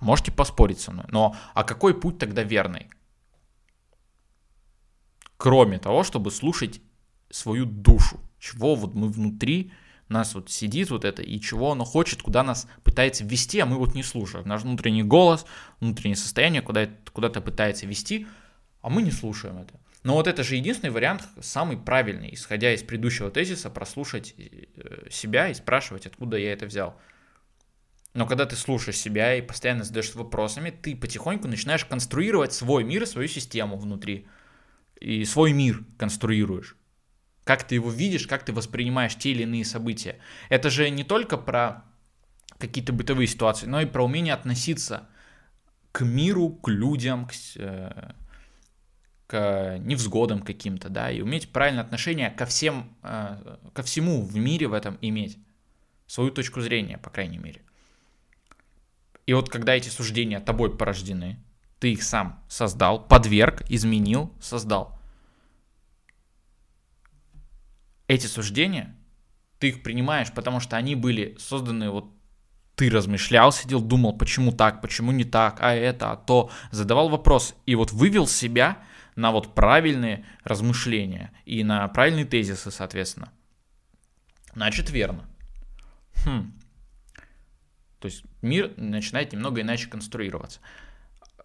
можете 0.00 0.30
поспорить 0.30 0.80
со 0.80 0.92
мной, 0.92 1.06
но 1.08 1.34
а 1.54 1.64
какой 1.64 1.94
путь 1.94 2.18
тогда 2.18 2.44
верный? 2.44 2.90
кроме 5.36 5.78
того, 5.78 6.04
чтобы 6.04 6.30
слушать 6.30 6.80
свою 7.34 7.64
душу, 7.64 8.20
чего 8.38 8.74
вот 8.74 8.94
мы 8.94 9.08
внутри, 9.08 9.72
нас 10.08 10.34
вот 10.34 10.50
сидит 10.50 10.90
вот 10.90 11.04
это, 11.04 11.22
и 11.22 11.40
чего 11.40 11.72
оно 11.72 11.84
хочет, 11.84 12.22
куда 12.22 12.42
нас 12.42 12.68
пытается 12.84 13.24
вести, 13.24 13.58
а 13.58 13.66
мы 13.66 13.76
вот 13.76 13.94
не 13.94 14.02
слушаем. 14.02 14.46
Наш 14.46 14.62
внутренний 14.62 15.02
голос, 15.02 15.46
внутреннее 15.80 16.16
состояние 16.16 16.62
куда, 16.62 16.88
куда-то 17.12 17.40
пытается 17.40 17.86
вести, 17.86 18.26
а 18.82 18.90
мы 18.90 19.02
не 19.02 19.10
слушаем 19.10 19.58
это. 19.58 19.80
Но 20.04 20.14
вот 20.14 20.28
это 20.28 20.44
же 20.44 20.56
единственный 20.56 20.90
вариант, 20.90 21.26
самый 21.40 21.78
правильный, 21.78 22.34
исходя 22.34 22.72
из 22.72 22.82
предыдущего 22.82 23.30
тезиса, 23.30 23.70
прослушать 23.70 24.34
э, 24.36 25.08
себя 25.10 25.48
и 25.48 25.54
спрашивать, 25.54 26.06
откуда 26.06 26.36
я 26.36 26.52
это 26.52 26.66
взял. 26.66 27.00
Но 28.12 28.26
когда 28.26 28.44
ты 28.44 28.54
слушаешь 28.54 28.98
себя 28.98 29.34
и 29.34 29.42
постоянно 29.42 29.82
задаешься 29.82 30.18
вопросами, 30.18 30.70
ты 30.70 30.94
потихоньку 30.94 31.48
начинаешь 31.48 31.86
конструировать 31.86 32.52
свой 32.52 32.84
мир, 32.84 33.06
свою 33.06 33.26
систему 33.26 33.76
внутри 33.76 34.26
и 35.00 35.24
свой 35.24 35.52
мир 35.52 35.82
конструируешь. 35.96 36.76
Как 37.44 37.64
ты 37.64 37.74
его 37.74 37.90
видишь, 37.90 38.26
как 38.26 38.44
ты 38.44 38.52
воспринимаешь 38.52 39.16
те 39.16 39.30
или 39.30 39.42
иные 39.42 39.64
события. 39.64 40.18
Это 40.48 40.70
же 40.70 40.88
не 40.90 41.04
только 41.04 41.36
про 41.36 41.84
какие-то 42.58 42.92
бытовые 42.92 43.26
ситуации, 43.26 43.66
но 43.66 43.80
и 43.80 43.86
про 43.86 44.04
умение 44.04 44.34
относиться 44.34 45.06
к 45.92 46.04
миру, 46.04 46.50
к 46.50 46.68
людям, 46.68 47.26
к, 47.26 47.32
э, 47.56 48.12
к 49.26 49.78
невзгодам 49.78 50.42
каким-то, 50.42 50.88
да, 50.88 51.10
и 51.10 51.20
уметь 51.20 51.52
правильное 51.52 51.84
отношение 51.84 52.30
ко 52.30 52.46
всем, 52.46 52.96
э, 53.02 53.58
ко 53.72 53.82
всему 53.82 54.22
в 54.22 54.36
мире 54.36 54.66
в 54.66 54.72
этом 54.72 54.98
иметь. 55.02 55.38
Свою 56.06 56.30
точку 56.30 56.60
зрения, 56.60 56.98
по 56.98 57.10
крайней 57.10 57.38
мере. 57.38 57.62
И 59.26 59.32
вот 59.32 59.48
когда 59.48 59.74
эти 59.74 59.88
суждения 59.88 60.40
тобой 60.40 60.76
порождены, 60.76 61.38
ты 61.78 61.92
их 61.92 62.02
сам 62.02 62.42
создал, 62.48 63.06
подверг, 63.06 63.62
изменил, 63.68 64.32
создал. 64.40 64.93
Эти 68.06 68.26
суждения, 68.26 68.94
ты 69.58 69.68
их 69.68 69.82
принимаешь, 69.82 70.32
потому 70.32 70.60
что 70.60 70.76
они 70.76 70.94
были 70.94 71.36
созданы 71.38 71.90
вот 71.90 72.10
ты 72.76 72.90
размышлял, 72.90 73.52
сидел, 73.52 73.80
думал, 73.80 74.16
почему 74.16 74.50
так, 74.52 74.80
почему 74.80 75.12
не 75.12 75.24
так, 75.24 75.58
а 75.60 75.72
это, 75.72 76.12
а 76.12 76.16
то, 76.16 76.50
задавал 76.70 77.08
вопрос 77.08 77.54
и 77.66 77.74
вот 77.76 77.92
вывел 77.92 78.26
себя 78.26 78.78
на 79.14 79.30
вот 79.30 79.54
правильные 79.54 80.26
размышления 80.42 81.32
и 81.44 81.62
на 81.62 81.86
правильные 81.88 82.24
тезисы, 82.24 82.70
соответственно. 82.70 83.30
Значит, 84.54 84.90
верно. 84.90 85.24
Хм. 86.24 86.52
То 88.00 88.06
есть 88.06 88.24
мир 88.42 88.72
начинает 88.76 89.32
немного 89.32 89.60
иначе 89.60 89.88
конструироваться. 89.88 90.60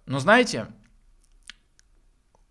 Но 0.06 0.20
знаете, 0.20 0.68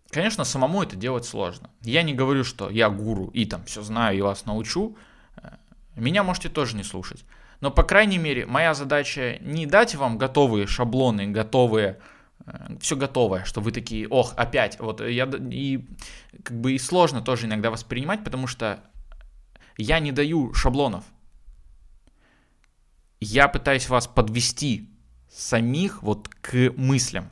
конечно, 0.09 0.43
самому 0.43 0.83
это 0.83 0.95
делать 0.95 1.25
сложно. 1.25 1.69
Я 1.81 2.03
не 2.03 2.13
говорю, 2.13 2.43
что 2.43 2.69
я 2.69 2.89
гуру 2.89 3.27
и 3.27 3.45
там 3.45 3.63
все 3.65 3.81
знаю 3.81 4.17
и 4.17 4.21
вас 4.21 4.45
научу. 4.45 4.97
Э, 5.37 5.51
меня 5.95 6.23
можете 6.23 6.49
тоже 6.49 6.75
не 6.75 6.83
слушать. 6.83 7.23
Но, 7.61 7.71
по 7.71 7.83
крайней 7.83 8.17
мере, 8.17 8.45
моя 8.45 8.73
задача 8.73 9.37
не 9.41 9.65
дать 9.65 9.95
вам 9.95 10.17
готовые 10.17 10.65
шаблоны, 10.67 11.27
готовые, 11.27 11.99
э, 12.45 12.77
все 12.79 12.95
готовое, 12.95 13.43
что 13.43 13.61
вы 13.61 13.71
такие, 13.71 14.07
ох, 14.07 14.33
опять. 14.37 14.79
Вот 14.79 15.01
я 15.01 15.25
и 15.51 15.85
как 16.43 16.59
бы 16.59 16.73
и 16.73 16.79
сложно 16.79 17.21
тоже 17.21 17.47
иногда 17.47 17.69
воспринимать, 17.69 18.23
потому 18.23 18.47
что 18.47 18.83
я 19.77 19.99
не 19.99 20.11
даю 20.11 20.53
шаблонов. 20.53 21.03
Я 23.19 23.47
пытаюсь 23.47 23.89
вас 23.89 24.07
подвести 24.07 24.89
самих 25.29 26.01
вот 26.01 26.29
к 26.29 26.73
мыслям 26.77 27.31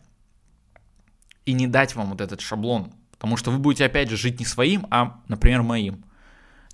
и 1.47 1.53
не 1.53 1.67
дать 1.67 1.95
вам 1.95 2.11
вот 2.11 2.21
этот 2.21 2.41
шаблон, 2.41 2.93
потому 3.11 3.37
что 3.37 3.51
вы 3.51 3.57
будете 3.57 3.85
опять 3.85 4.09
же 4.09 4.17
жить 4.17 4.39
не 4.39 4.45
своим, 4.45 4.85
а, 4.91 5.21
например, 5.27 5.63
моим 5.63 6.03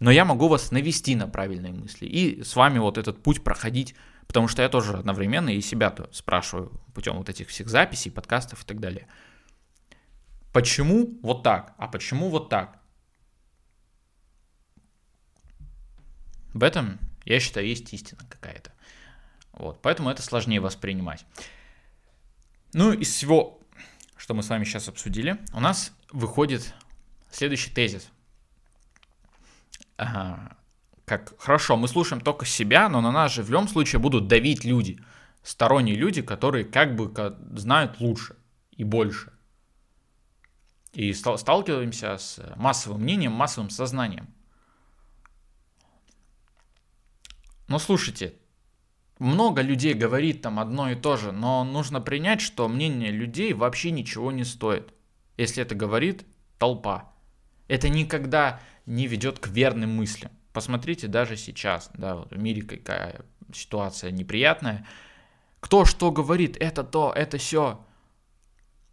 но 0.03 0.12
я 0.12 0.25
могу 0.25 0.49
вас 0.49 0.71
навести 0.71 1.15
на 1.15 1.29
правильные 1.29 1.71
мысли 1.71 2.05
и 2.05 2.43
с 2.43 2.57
вами 2.57 2.77
вот 2.77 2.97
этот 2.97 3.23
путь 3.23 3.41
проходить, 3.41 3.95
потому 4.27 4.49
что 4.49 4.62
я 4.62 4.67
тоже 4.67 4.97
одновременно 4.97 5.49
и 5.49 5.62
себя-то 5.62 6.09
спрашиваю 6.12 6.73
путем 6.93 7.15
вот 7.15 7.29
этих 7.29 7.47
всех 7.47 7.69
записей, 7.69 8.12
подкастов 8.12 8.63
и 8.63 8.65
так 8.65 8.81
далее. 8.81 9.07
Почему 10.51 11.17
вот 11.21 11.43
так, 11.43 11.73
а 11.77 11.88
почему 11.88 12.27
вот 12.27 12.49
так? 12.49 12.81
В 16.53 16.63
этом, 16.63 16.99
я 17.23 17.39
считаю, 17.39 17.65
есть 17.65 17.93
истина 17.93 18.23
какая-то. 18.27 18.73
Вот, 19.53 19.81
поэтому 19.81 20.09
это 20.09 20.21
сложнее 20.21 20.59
воспринимать. 20.59 21.25
Ну, 22.73 22.91
из 22.91 23.07
всего, 23.07 23.62
что 24.23 24.33
мы 24.33 24.41
с 24.41 24.47
вами 24.47 24.63
сейчас 24.63 24.88
обсудили, 24.88 25.38
у 25.51 25.59
нас 25.59 25.91
выходит 26.09 26.73
следующий 27.29 27.71
тезис– 27.71 28.09
как 29.97 31.38
хорошо, 31.38 31.75
мы 31.75 31.89
слушаем 31.89 32.21
только 32.21 32.45
себя, 32.45 32.88
но 32.88 33.01
на 33.01 33.12
нас 33.12 33.33
же 33.33 33.43
в 33.43 33.49
любом 33.49 33.67
случае 33.67 33.99
будут 33.99 34.29
давить 34.29 34.63
люди, 34.63 35.03
сторонние 35.43 35.97
люди, 35.97 36.21
которые 36.21 36.63
как 36.63 36.95
бы 36.95 37.13
знают 37.57 37.99
лучше 37.99 38.38
и 38.71 38.86
больше. 38.86 39.33
И 40.93 41.12
сталкиваемся 41.13 42.17
с 42.17 42.39
массовым 42.55 43.01
мнением, 43.01 43.33
массовым 43.33 43.69
сознанием. 43.69 44.33
Но 47.67 47.77
слушайте, 47.77 48.36
много 49.19 49.62
людей 49.62 49.93
говорит 49.93 50.41
там 50.41 50.60
одно 50.60 50.91
и 50.91 50.95
то 50.95 51.17
же, 51.17 51.32
но 51.32 51.63
нужно 51.63 52.02
принять, 52.02 52.41
что 52.41 52.67
мнение 52.67 53.12
людей 53.12 53.54
вообще 53.54 53.91
ничего 53.91 54.32
не 54.32 54.43
стоит, 54.43 54.93
если 55.38 55.63
это 55.63 55.76
говорит 55.76 56.26
толпа. 56.58 57.13
Это 57.67 57.89
никогда 57.89 58.60
не 58.86 59.08
ведет 59.08 59.39
к 59.39 59.47
верным 59.47 59.95
мыслям. 59.95 60.32
Посмотрите 60.52 61.08
даже 61.08 61.38
сейчас, 61.38 61.89
да, 61.93 62.15
вот 62.15 62.32
в 62.32 62.38
мире 62.38 62.62
какая 62.62 63.26
ситуация 63.54 64.12
неприятная. 64.12 64.86
Кто 65.60 65.86
что 65.86 66.12
говорит, 66.12 66.58
это 66.60 66.84
то, 66.84 67.12
это 67.15 67.38
все. 67.38 67.86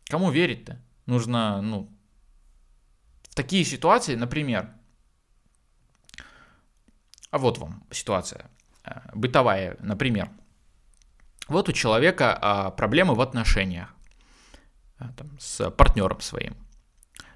Кому 0.04 0.30
верить-то? 0.30 0.80
Нужно, 1.06 1.60
ну, 1.60 1.90
в 3.22 3.34
такие 3.34 3.64
ситуации, 3.64 4.14
например, 4.14 4.72
а 7.30 7.38
вот 7.38 7.58
вам 7.58 7.84
ситуация 7.90 8.50
бытовая, 9.14 9.76
например. 9.80 10.30
Вот 11.48 11.68
у 11.68 11.72
человека 11.72 12.38
а, 12.40 12.70
проблемы 12.70 13.14
в 13.14 13.20
отношениях 13.20 13.94
а, 14.98 15.12
там, 15.12 15.30
с 15.38 15.70
партнером 15.70 16.20
своим. 16.20 16.56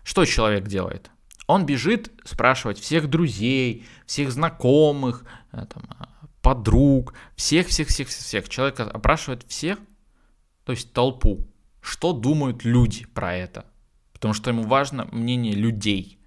Что 0.04 0.24
человек 0.24 0.68
делает? 0.68 1.10
Он 1.46 1.66
бежит 1.66 2.12
спрашивать 2.24 2.78
всех 2.78 3.08
друзей, 3.08 3.86
всех 4.06 4.30
знакомых, 4.30 5.24
э, 5.52 5.66
там, 5.66 5.84
подруг, 6.40 7.14
всех-всех-всех-всех. 7.36 8.48
Человек 8.48 8.80
опрашивает 8.80 9.44
всех, 9.48 9.78
то 10.64 10.72
есть 10.72 10.92
толпу, 10.92 11.46
что 11.80 12.12
думают 12.12 12.64
люди 12.64 13.06
про 13.06 13.34
это. 13.34 13.66
Потому 14.12 14.32
что 14.32 14.50
ему 14.50 14.62
важно 14.62 15.06
мнение 15.10 15.54
людей. 15.54 16.18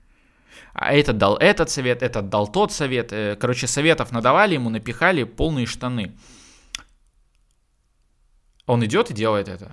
А 0.73 0.93
этот 0.93 1.17
дал 1.17 1.37
этот 1.37 1.69
совет, 1.69 2.03
этот 2.03 2.29
дал 2.29 2.47
тот 2.47 2.71
совет. 2.71 3.11
Э, 3.11 3.35
короче, 3.35 3.67
советов 3.67 4.11
надавали 4.11 4.55
ему, 4.55 4.69
напихали 4.69 5.23
полные 5.23 5.65
штаны. 5.65 6.15
Он 8.65 8.83
идет 8.85 9.11
и 9.11 9.13
делает 9.13 9.47
это. 9.47 9.71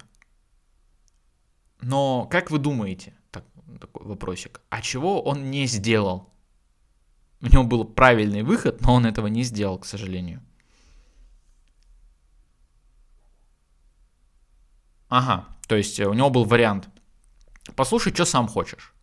Но 1.83 2.27
как 2.31 2.51
вы 2.51 2.59
думаете, 2.59 3.15
такой 3.31 4.07
вопросик. 4.07 4.61
А 4.71 4.81
чего 4.81 5.23
он 5.23 5.51
не 5.51 5.67
сделал? 5.67 6.31
У 7.41 7.47
него 7.47 7.65
был 7.65 7.85
правильный 7.85 8.43
выход, 8.43 8.81
но 8.81 8.95
он 8.95 9.05
этого 9.05 9.27
не 9.27 9.43
сделал, 9.43 9.79
к 9.79 9.85
сожалению. 9.85 10.41
Ага, 15.09 15.47
то 15.69 15.77
есть 15.77 16.01
э, 16.01 16.07
у 16.07 16.15
него 16.15 16.31
был 16.31 16.45
вариант. 16.45 16.89
Послушай, 17.77 18.15
что 18.15 18.25
сам 18.25 18.49
хочешь. 18.49 18.94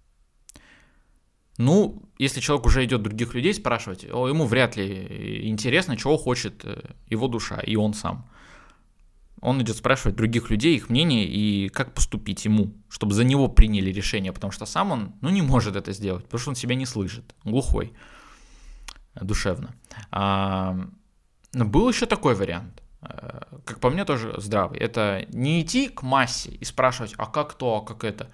Ну, 1.61 2.01
если 2.17 2.41
человек 2.41 2.65
уже 2.65 2.83
идет 2.83 3.03
других 3.03 3.35
людей 3.35 3.53
спрашивать, 3.53 4.03
ему 4.03 4.45
вряд 4.45 4.75
ли 4.77 5.47
интересно, 5.47 5.95
чего 5.95 6.17
хочет 6.17 6.65
э, 6.65 6.81
его 7.07 7.27
душа 7.27 7.59
и 7.59 7.75
он 7.75 7.93
сам 7.93 8.25
он 9.41 9.61
идет 9.61 9.75
спрашивать 9.75 10.15
других 10.15 10.51
людей 10.51 10.75
их 10.75 10.89
мнение 10.89 11.25
и 11.25 11.69
как 11.69 11.93
поступить 11.93 12.45
ему, 12.45 12.73
чтобы 12.89 13.13
за 13.13 13.23
него 13.23 13.47
приняли 13.47 13.91
решение, 13.91 14.31
потому 14.31 14.51
что 14.51 14.65
сам 14.65 14.91
он, 14.91 15.13
ну, 15.21 15.29
не 15.29 15.41
может 15.41 15.75
это 15.75 15.93
сделать, 15.93 16.23
потому 16.25 16.39
что 16.39 16.49
он 16.51 16.55
себя 16.55 16.75
не 16.75 16.85
слышит, 16.85 17.35
глухой, 17.43 17.93
душевно. 19.15 19.73
А, 20.11 20.77
но 21.53 21.65
был 21.65 21.89
еще 21.89 22.05
такой 22.05 22.35
вариант, 22.35 22.83
э, 23.01 23.41
как 23.65 23.79
по 23.79 23.89
мне 23.89 24.05
тоже 24.05 24.35
здравый, 24.37 24.79
это 24.79 25.25
не 25.33 25.61
идти 25.61 25.89
к 25.89 26.03
массе 26.03 26.51
и 26.51 26.65
спрашивать, 26.65 27.15
а 27.17 27.25
как 27.25 27.55
то, 27.55 27.77
а 27.77 27.81
как 27.81 28.03
это, 28.03 28.29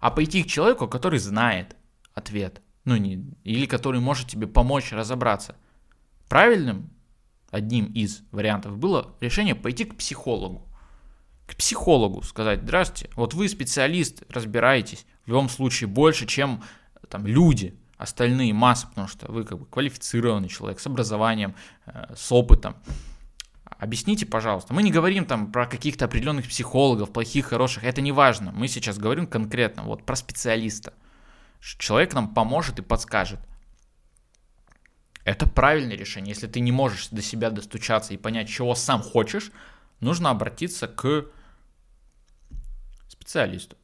а 0.00 0.10
пойти 0.10 0.42
к 0.42 0.48
человеку, 0.48 0.86
который 0.86 1.18
знает 1.18 1.76
ответ, 2.14 2.60
ну, 2.84 2.96
не, 2.96 3.24
или 3.44 3.66
который 3.66 4.00
может 4.00 4.28
тебе 4.28 4.46
помочь 4.46 4.92
разобраться. 4.92 5.56
Правильным 6.28 6.90
одним 7.50 7.86
из 7.86 8.22
вариантов 8.32 8.78
было 8.78 9.14
решение 9.20 9.54
пойти 9.54 9.84
к 9.84 9.96
психологу. 9.96 10.68
К 11.46 11.56
психологу 11.56 12.22
сказать, 12.22 12.62
здравствуйте, 12.62 13.12
вот 13.14 13.34
вы 13.34 13.48
специалист, 13.48 14.22
разбираетесь, 14.28 15.06
в 15.24 15.28
любом 15.28 15.48
случае 15.48 15.88
больше, 15.88 16.26
чем 16.26 16.62
там 17.08 17.26
люди, 17.26 17.78
остальные 17.98 18.52
массы, 18.52 18.86
потому 18.88 19.06
что 19.06 19.30
вы 19.30 19.44
как 19.44 19.58
бы 19.58 19.66
квалифицированный 19.66 20.48
человек 20.48 20.80
с 20.80 20.86
образованием, 20.86 21.54
э, 21.86 22.14
с 22.16 22.32
опытом. 22.32 22.76
Объясните, 23.64 24.26
пожалуйста. 24.26 24.74
Мы 24.74 24.82
не 24.82 24.90
говорим 24.90 25.24
там 25.24 25.50
про 25.50 25.66
каких-то 25.66 26.04
определенных 26.04 26.48
психологов, 26.48 27.12
плохих, 27.12 27.46
хороших, 27.46 27.84
это 27.84 28.00
не 28.00 28.12
важно. 28.12 28.52
Мы 28.52 28.68
сейчас 28.68 28.98
говорим 28.98 29.26
конкретно 29.26 29.82
вот 29.82 30.04
про 30.04 30.16
специалиста. 30.16 30.94
Человек 31.62 32.12
нам 32.12 32.34
поможет 32.34 32.80
и 32.80 32.82
подскажет. 32.82 33.38
Это 35.24 35.48
правильное 35.48 35.96
решение. 35.96 36.30
Если 36.30 36.48
ты 36.48 36.58
не 36.58 36.72
можешь 36.72 37.08
до 37.08 37.22
себя 37.22 37.50
достучаться 37.50 38.12
и 38.12 38.16
понять, 38.16 38.48
чего 38.48 38.74
сам 38.74 39.00
хочешь, 39.00 39.52
нужно 40.00 40.30
обратиться 40.30 40.88
к 40.88 41.26
специалисту. 43.08 43.76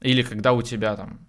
Или 0.00 0.22
когда 0.22 0.52
у 0.52 0.62
тебя 0.62 0.94
там 0.94 1.26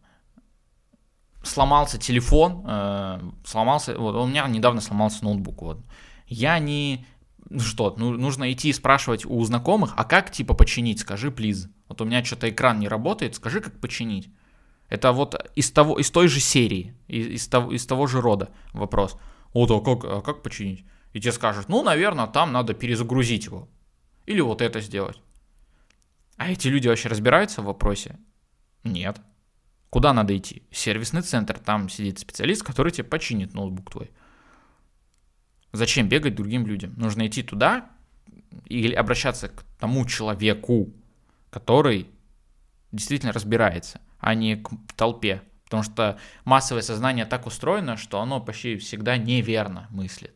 сломался 1.41 1.97
телефон, 1.97 2.63
э, 2.67 3.31
сломался, 3.43 3.97
вот 3.97 4.15
у 4.15 4.27
меня 4.27 4.47
недавно 4.47 4.81
сломался 4.81 5.23
ноутбук, 5.23 5.61
вот. 5.63 5.85
Я 6.27 6.59
не, 6.59 7.07
ну 7.49 7.59
что, 7.59 7.95
ну, 7.97 8.11
нужно 8.11 8.51
идти 8.53 8.69
и 8.69 8.73
спрашивать 8.73 9.25
у 9.25 9.43
знакомых, 9.43 9.93
а 9.97 10.03
как 10.03 10.31
типа 10.31 10.53
починить, 10.53 10.99
скажи, 10.99 11.31
плиз. 11.31 11.67
Вот 11.91 11.99
у 11.99 12.05
меня 12.05 12.23
что-то 12.23 12.49
экран 12.49 12.79
не 12.79 12.87
работает, 12.87 13.35
скажи, 13.35 13.59
как 13.59 13.77
починить. 13.81 14.29
Это 14.87 15.11
вот 15.11 15.35
из, 15.55 15.71
того, 15.71 15.99
из 15.99 16.09
той 16.09 16.29
же 16.29 16.39
серии, 16.39 16.95
из, 17.09 17.49
того, 17.49 17.73
из 17.73 17.85
того 17.85 18.07
же 18.07 18.21
рода 18.21 18.49
вопрос. 18.71 19.17
Вот, 19.53 19.69
а 19.71 19.81
как, 19.81 20.05
а 20.05 20.21
как 20.21 20.41
починить? 20.41 20.85
И 21.11 21.19
тебе 21.19 21.33
скажут, 21.33 21.67
ну, 21.67 21.83
наверное, 21.83 22.27
там 22.27 22.53
надо 22.53 22.73
перезагрузить 22.73 23.43
его. 23.43 23.67
Или 24.25 24.39
вот 24.39 24.61
это 24.61 24.79
сделать. 24.79 25.21
А 26.37 26.49
эти 26.49 26.69
люди 26.69 26.87
вообще 26.87 27.09
разбираются 27.09 27.61
в 27.61 27.65
вопросе? 27.65 28.17
Нет. 28.85 29.19
Куда 29.89 30.13
надо 30.13 30.37
идти? 30.37 30.63
Сервисный 30.71 31.23
центр. 31.23 31.59
Там 31.59 31.89
сидит 31.89 32.19
специалист, 32.19 32.63
который 32.63 32.93
тебе 32.93 33.03
починит 33.03 33.53
ноутбук 33.53 33.91
твой. 33.91 34.11
Зачем 35.73 36.07
бегать 36.07 36.35
другим 36.35 36.65
людям? 36.65 36.93
Нужно 36.95 37.27
идти 37.27 37.43
туда 37.43 37.89
или 38.67 38.93
обращаться 38.93 39.49
к 39.49 39.65
тому 39.77 40.05
человеку, 40.05 40.93
который 41.51 42.09
действительно 42.91 43.33
разбирается 43.33 44.01
а 44.21 44.35
не 44.35 44.55
к 44.55 44.69
толпе. 44.95 45.41
Потому 45.65 45.83
что 45.83 46.19
массовое 46.45 46.83
сознание 46.83 47.25
так 47.25 47.47
устроено, 47.47 47.97
что 47.97 48.21
оно 48.21 48.39
почти 48.39 48.77
всегда 48.77 49.17
неверно 49.17 49.87
мыслит. 49.89 50.35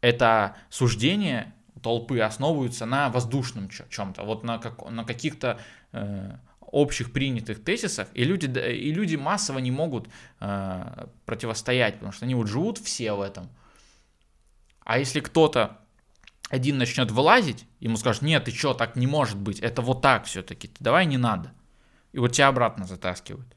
Это 0.00 0.56
суждение 0.70 1.54
толпы 1.82 2.20
основываются 2.20 2.86
на 2.86 3.08
воздушном 3.10 3.68
чем-то, 3.68 4.24
вот 4.24 4.42
на, 4.42 4.58
как, 4.58 4.90
на 4.90 5.04
каких-то 5.04 5.60
э, 5.92 6.36
общих 6.60 7.12
принятых 7.12 7.62
тезисах, 7.62 8.08
и 8.14 8.24
люди, 8.24 8.46
и 8.46 8.92
люди 8.92 9.14
массово 9.14 9.58
не 9.58 9.70
могут 9.70 10.08
э, 10.40 11.06
противостоять, 11.24 11.94
потому 11.94 12.12
что 12.12 12.24
они 12.24 12.34
вот 12.34 12.48
живут 12.48 12.78
все 12.78 13.12
в 13.12 13.20
этом. 13.20 13.48
А 14.84 14.98
если 14.98 15.20
кто-то 15.20 15.78
один 16.48 16.78
начнет 16.78 17.10
вылазить, 17.10 17.66
ему 17.80 17.96
скажут, 17.96 18.22
нет, 18.22 18.44
ты 18.44 18.50
что, 18.52 18.74
так 18.74 18.96
не 18.96 19.06
может 19.06 19.38
быть, 19.38 19.60
это 19.60 19.82
вот 19.82 20.02
так 20.02 20.24
все-таки, 20.24 20.70
давай 20.80 21.06
не 21.06 21.18
надо. 21.18 21.52
И 22.12 22.18
вот 22.18 22.32
тебя 22.32 22.48
обратно 22.48 22.86
затаскивают. 22.86 23.54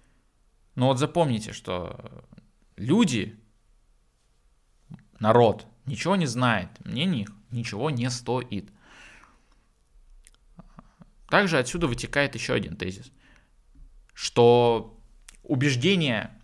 Но 0.76 0.88
вот 0.88 1.00
запомните, 1.00 1.54
что 1.54 2.26
люди, 2.76 3.40
народ, 5.20 5.66
ничего 5.86 6.16
не 6.16 6.26
знает, 6.26 6.70
мнение 6.86 7.24
их 7.24 7.32
ничего 7.52 7.90
не 7.90 8.10
стоит. 8.10 8.70
Также 11.30 11.58
отсюда 11.58 11.88
вытекает 11.88 12.36
еще 12.36 12.54
один 12.54 12.76
тезис, 12.76 13.12
что 14.14 15.00
убеждения 15.44 16.38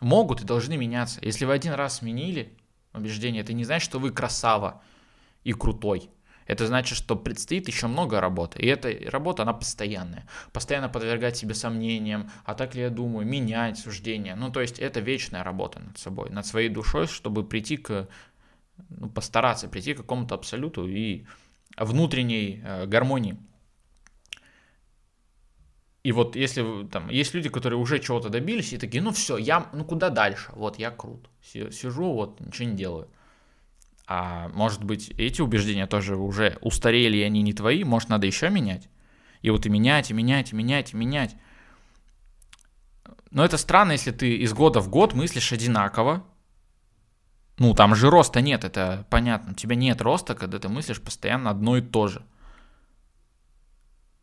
могут 0.00 0.42
и 0.42 0.44
должны 0.44 0.76
меняться. 0.76 1.20
Если 1.22 1.46
вы 1.46 1.54
один 1.54 1.72
раз 1.72 1.98
сменили 1.98 2.54
убеждение, 2.92 3.42
это 3.42 3.54
не 3.54 3.64
значит, 3.64 3.88
что 3.88 3.98
вы 3.98 4.10
красава 4.10 4.82
и 5.46 5.52
крутой. 5.52 6.10
Это 6.46 6.66
значит, 6.66 6.98
что 6.98 7.16
предстоит 7.16 7.68
еще 7.68 7.86
много 7.86 8.20
работы. 8.20 8.58
И 8.60 8.66
эта 8.66 8.92
работа, 9.10 9.42
она 9.42 9.52
постоянная. 9.52 10.26
Постоянно 10.52 10.88
подвергать 10.88 11.36
себе 11.36 11.54
сомнениям, 11.54 12.30
а 12.44 12.54
так 12.54 12.74
ли 12.74 12.82
я 12.82 12.90
думаю, 12.90 13.26
менять 13.26 13.78
суждения. 13.78 14.36
Ну, 14.36 14.50
то 14.50 14.60
есть 14.60 14.78
это 14.80 15.00
вечная 15.00 15.44
работа 15.44 15.80
над 15.80 15.98
собой, 15.98 16.30
над 16.30 16.46
своей 16.46 16.68
душой, 16.68 17.06
чтобы 17.06 17.44
прийти 17.44 17.76
к, 17.76 18.08
ну, 18.88 19.08
постараться 19.08 19.68
прийти 19.68 19.94
к 19.94 19.98
какому-то 19.98 20.34
абсолюту 20.34 20.88
и 20.88 21.26
внутренней 21.76 22.60
э, 22.64 22.86
гармонии. 22.86 23.36
И 26.02 26.12
вот 26.12 26.36
если 26.36 26.86
там 26.86 27.08
есть 27.08 27.34
люди, 27.34 27.48
которые 27.48 27.78
уже 27.78 27.98
чего-то 27.98 28.28
добились 28.28 28.72
и 28.72 28.78
такие, 28.78 29.02
ну 29.02 29.10
все, 29.10 29.36
я, 29.36 29.68
ну 29.72 29.84
куда 29.84 30.10
дальше? 30.10 30.52
Вот 30.54 30.78
я 30.78 30.90
крут, 30.90 31.28
сижу, 31.42 32.12
вот 32.12 32.40
ничего 32.40 32.68
не 32.68 32.76
делаю. 32.76 33.08
А 34.06 34.48
может 34.50 34.84
быть 34.84 35.10
эти 35.10 35.40
убеждения 35.40 35.86
тоже 35.86 36.16
уже 36.16 36.58
устарели, 36.60 37.18
и 37.18 37.22
они 37.22 37.42
не 37.42 37.52
твои, 37.52 37.82
может 37.82 38.08
надо 38.08 38.26
еще 38.26 38.50
менять? 38.50 38.88
И 39.42 39.50
вот 39.50 39.66
и 39.66 39.68
менять, 39.68 40.10
и 40.10 40.14
менять, 40.14 40.52
и 40.52 40.56
менять, 40.56 40.92
и 40.92 40.96
менять. 40.96 41.36
Но 43.30 43.44
это 43.44 43.58
странно, 43.58 43.92
если 43.92 44.12
ты 44.12 44.36
из 44.36 44.52
года 44.52 44.80
в 44.80 44.88
год 44.88 45.12
мыслишь 45.12 45.52
одинаково. 45.52 46.24
Ну, 47.58 47.74
там 47.74 47.94
же 47.94 48.10
роста 48.10 48.40
нет, 48.40 48.64
это 48.64 49.06
понятно. 49.10 49.52
У 49.52 49.54
тебя 49.54 49.74
нет 49.74 50.00
роста, 50.00 50.34
когда 50.34 50.58
ты 50.58 50.68
мыслишь 50.68 51.00
постоянно 51.00 51.50
одно 51.50 51.76
и 51.76 51.82
то 51.82 52.06
же. 52.06 52.24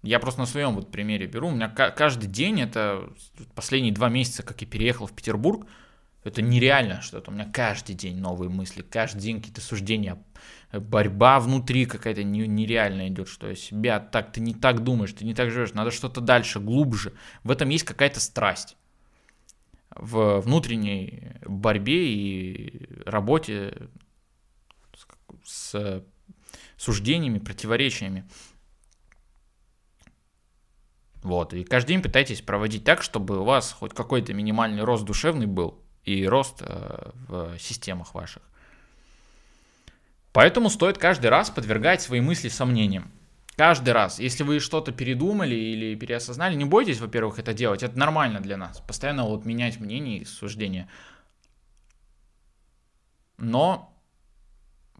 Я 0.01 0.19
просто 0.19 0.41
на 0.41 0.45
своем 0.45 0.75
вот 0.75 0.91
примере 0.91 1.27
беру. 1.27 1.47
У 1.47 1.51
меня 1.51 1.69
каждый 1.69 2.27
день, 2.27 2.61
это 2.61 3.09
последние 3.55 3.93
два 3.93 4.09
месяца, 4.09 4.43
как 4.43 4.61
я 4.61 4.67
переехал 4.67 5.07
в 5.07 5.13
Петербург, 5.13 5.65
это 6.23 6.41
нереально 6.41 7.01
что-то. 7.01 7.31
У 7.31 7.33
меня 7.33 7.49
каждый 7.51 7.95
день 7.95 8.17
новые 8.17 8.49
мысли, 8.49 8.81
каждый 8.81 9.21
день 9.21 9.39
какие-то 9.39 9.61
суждения, 9.61 10.17
борьба 10.71 11.39
внутри 11.39 11.85
какая-то 11.85 12.23
нереальная 12.23 13.09
идет, 13.09 13.27
что 13.27 13.49
я 13.49 13.55
себя 13.55 13.99
так, 13.99 14.31
ты 14.31 14.39
не 14.39 14.53
так 14.53 14.83
думаешь, 14.83 15.13
ты 15.13 15.25
не 15.25 15.33
так 15.33 15.51
живешь, 15.51 15.73
надо 15.73 15.91
что-то 15.91 16.21
дальше, 16.21 16.59
глубже. 16.59 17.13
В 17.43 17.51
этом 17.51 17.69
есть 17.69 17.83
какая-то 17.83 18.19
страсть 18.19 18.77
в 19.95 20.39
внутренней 20.39 21.33
борьбе 21.45 22.07
и 22.07 22.89
работе 23.05 23.89
с 25.43 26.03
суждениями, 26.77 27.39
противоречиями. 27.39 28.25
Вот, 31.21 31.53
и 31.53 31.63
каждый 31.63 31.89
день 31.89 32.01
пытайтесь 32.01 32.41
проводить 32.41 32.83
так, 32.83 33.01
чтобы 33.01 33.39
у 33.39 33.43
вас 33.45 33.71
хоть 33.71 33.93
какой-то 33.93 34.33
минимальный 34.33 34.83
рост 34.83 35.05
душевный 35.05 35.45
был 35.45 35.82
и 36.05 36.25
рост 36.27 36.61
э, 36.61 37.11
в 37.27 37.57
системах 37.59 38.13
ваших. 38.13 38.43
Поэтому 40.31 40.69
стоит 40.69 40.97
каждый 40.97 41.27
раз 41.27 41.49
подвергать 41.49 42.01
свои 42.01 42.19
мысли 42.19 42.49
сомнениям. 42.49 43.11
Каждый 43.55 43.91
раз. 43.91 44.19
Если 44.19 44.43
вы 44.43 44.59
что-то 44.59 44.91
передумали 44.91 45.53
или 45.53 45.95
переосознали, 45.95 46.55
не 46.55 46.65
бойтесь, 46.65 46.99
во-первых, 46.99 47.37
это 47.37 47.53
делать. 47.53 47.83
Это 47.83 47.97
нормально 47.97 48.39
для 48.39 48.57
нас. 48.57 48.81
Постоянно 48.81 49.25
вот 49.25 49.45
менять 49.45 49.79
мнение 49.79 50.17
и 50.19 50.25
суждения. 50.25 50.89
Но 53.37 53.95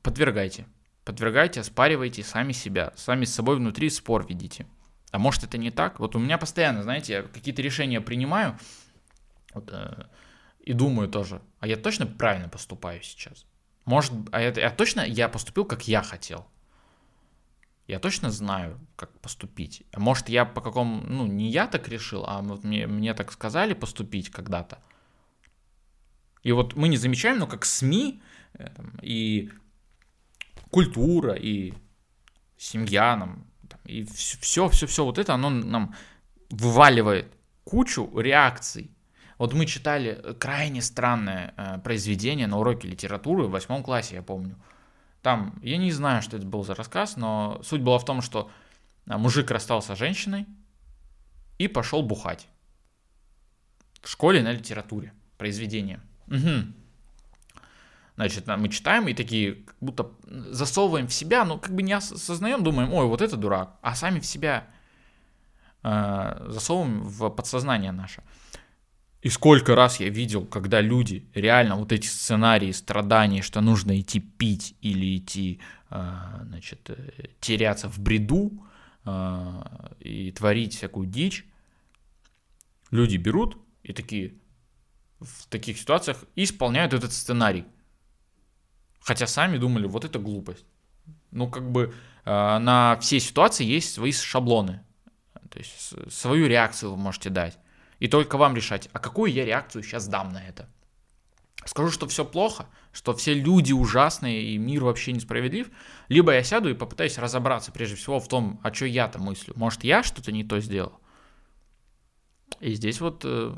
подвергайте. 0.04 0.68
Подвергайте, 1.04 1.62
оспаривайте 1.62 2.24
сами 2.24 2.52
себя. 2.52 2.94
Сами 2.96 3.26
с 3.26 3.34
собой 3.34 3.56
внутри 3.56 3.90
спор 3.90 4.26
ведите. 4.28 4.68
А 5.12 5.18
может 5.18 5.44
это 5.44 5.58
не 5.58 5.72
так? 5.72 6.00
Вот 6.00 6.16
у 6.16 6.20
меня 6.20 6.38
постоянно, 6.38 6.84
знаете, 6.84 7.14
я 7.14 7.24
какие-то 7.24 7.62
решения 7.62 8.02
принимаю 8.02 8.58
вот, 9.54 9.70
э, 9.72 10.06
и 10.64 10.74
думаю 10.74 11.10
тоже, 11.10 11.42
а 11.60 11.68
я 11.68 11.78
точно 11.78 12.06
правильно 12.06 12.50
поступаю 12.50 13.02
сейчас? 13.04 13.46
Может, 13.86 14.14
а 14.32 14.42
я, 14.42 14.52
я 14.52 14.70
точно 14.70 15.02
я 15.02 15.30
поступил, 15.30 15.66
как 15.66 15.88
я 15.88 16.02
хотел? 16.02 16.48
Я 17.88 18.00
точно 18.00 18.32
знаю, 18.32 18.80
как 18.96 19.20
поступить. 19.20 19.84
А 19.92 20.00
может, 20.00 20.30
я 20.30 20.46
по 20.46 20.62
какому... 20.62 21.02
Ну, 21.06 21.28
не 21.28 21.52
я 21.52 21.68
так 21.68 21.90
решил, 21.90 22.24
а 22.26 22.42
вот 22.42 22.64
мне, 22.64 22.88
мне 22.88 23.14
так 23.14 23.32
сказали 23.32 23.74
поступить 23.74 24.30
когда-то. 24.30 24.80
И 26.44 26.54
вот 26.54 26.76
мы 26.76 26.88
не 26.88 26.98
замечаем, 26.98 27.40
но 27.40 27.48
как 27.48 27.66
СМИ 27.66 28.22
э, 28.54 28.70
и 29.02 29.52
культура, 30.70 31.34
и 31.34 31.74
семья 32.58 33.18
нам 33.18 33.48
и 33.86 34.06
все, 34.06 34.70
все, 34.70 34.88
все 34.88 35.04
вот 35.04 35.18
это, 35.18 35.34
оно 35.34 35.50
нам 35.50 35.96
вываливает 36.50 37.32
кучу 37.64 38.10
реакций. 38.18 38.92
Вот 39.38 39.54
мы 39.54 39.66
читали 39.66 40.36
крайне 40.40 40.82
странное 40.82 41.54
э, 41.58 41.80
произведение 41.80 42.48
на 42.48 42.60
уроке 42.60 42.88
литературы 42.88 43.44
в 43.44 43.52
восьмом 43.52 43.84
классе, 43.84 44.16
я 44.16 44.22
помню. 44.22 44.56
Там, 45.22 45.60
я 45.62 45.78
не 45.78 45.92
знаю, 45.92 46.22
что 46.22 46.38
это 46.38 46.46
был 46.46 46.64
за 46.64 46.76
рассказ, 46.76 47.18
но 47.18 47.62
суть 47.64 47.82
была 47.82 47.98
в 47.98 48.06
том, 48.06 48.22
что 48.22 48.50
э, 49.08 49.18
мужик 49.18 49.50
расстался 49.52 49.96
с 49.96 50.00
женщиной 50.00 50.46
и 51.58 51.68
пошел 51.68 52.04
бухать. 52.04 52.48
В 54.02 54.10
школе 54.10 54.44
на 54.44 54.52
литературе. 54.52 55.14
Произведение. 55.38 56.00
Угу. 56.28 56.74
Значит, 58.16 58.46
мы 58.48 58.70
читаем 58.70 59.08
и 59.08 59.14
такие, 59.14 59.56
как 59.56 59.76
будто 59.82 60.12
засовываем 60.28 61.08
в 61.08 61.14
себя, 61.14 61.46
но 61.46 61.58
как 61.58 61.74
бы 61.74 61.82
не 61.82 61.94
осознаем, 61.94 62.64
думаем, 62.64 62.94
ой, 62.94 63.08
вот 63.08 63.22
это 63.22 63.38
дурак, 63.38 63.76
а 63.82 63.96
сами 63.96 64.20
в 64.20 64.26
себя 64.26 64.68
э, 65.82 66.46
засовываем 66.50 67.04
в 67.04 67.30
подсознание 67.30 67.92
наше. 67.92 68.22
И 69.24 69.30
сколько 69.30 69.74
раз 69.74 70.02
я 70.02 70.10
видел, 70.10 70.46
когда 70.46 70.82
люди 70.82 71.26
реально 71.34 71.78
вот 71.78 71.94
эти 71.94 72.08
сценарии 72.08 72.74
страданий, 72.74 73.42
что 73.42 73.62
нужно 73.62 73.98
идти 73.98 74.20
пить 74.20 74.76
или 74.82 75.18
идти, 75.18 75.62
э, 75.90 76.20
значит, 76.44 76.90
э, 76.90 77.30
теряться 77.40 77.88
в 77.88 78.00
бреду 78.00 78.52
э, 79.06 79.64
и 80.02 80.32
творить 80.32 80.76
всякую 80.76 81.08
дичь, 81.08 81.46
люди 82.92 83.16
берут 83.16 83.58
и 83.84 83.94
такие 83.94 84.34
в 85.22 85.48
таких 85.48 85.78
ситуациях 85.78 86.26
исполняют 86.36 86.94
этот 86.94 87.14
сценарий. 87.14 87.64
Хотя 89.00 89.26
сами 89.26 89.58
думали, 89.58 89.88
вот 89.88 90.04
это 90.04 90.20
глупость. 90.20 90.66
Ну, 91.32 91.50
как 91.50 91.72
бы 91.72 91.94
э, 92.26 92.58
на 92.58 92.98
все 93.00 93.22
ситуации 93.22 93.64
есть 93.64 93.94
свои 93.94 94.12
шаблоны. 94.12 94.82
То 95.50 95.60
есть 95.60 96.12
свою 96.12 96.48
реакцию 96.48 96.92
вы 96.92 96.98
можете 96.98 97.30
дать. 97.30 97.58
И 98.04 98.10
только 98.10 98.38
вам 98.38 98.54
решать, 98.54 98.90
а 98.92 99.00
какую 99.00 99.32
я 99.32 99.46
реакцию 99.46 99.82
сейчас 99.82 100.10
дам 100.10 100.34
на 100.34 100.46
это. 100.46 100.68
Скажу, 101.64 101.90
что 101.90 102.06
все 102.06 102.26
плохо, 102.26 102.66
что 102.92 103.14
все 103.14 103.34
люди 103.34 103.72
ужасные 103.72 104.44
и 104.44 104.58
мир 104.58 104.84
вообще 104.84 105.14
несправедлив, 105.14 105.70
либо 106.10 106.34
я 106.34 106.44
сяду 106.44 106.70
и 106.70 106.74
попытаюсь 106.74 107.18
разобраться 107.18 107.72
прежде 107.72 107.96
всего 107.96 108.20
в 108.20 108.28
том, 108.28 108.60
а 108.62 108.74
что 108.74 108.88
я-то 108.88 109.20
мыслю. 109.20 109.54
Может, 109.56 109.86
я 109.86 110.04
что-то 110.04 110.34
не 110.34 110.44
то 110.44 110.60
сделал? 110.60 111.00
И 112.60 112.74
здесь 112.74 113.00
вот 113.00 113.22
э, 113.24 113.56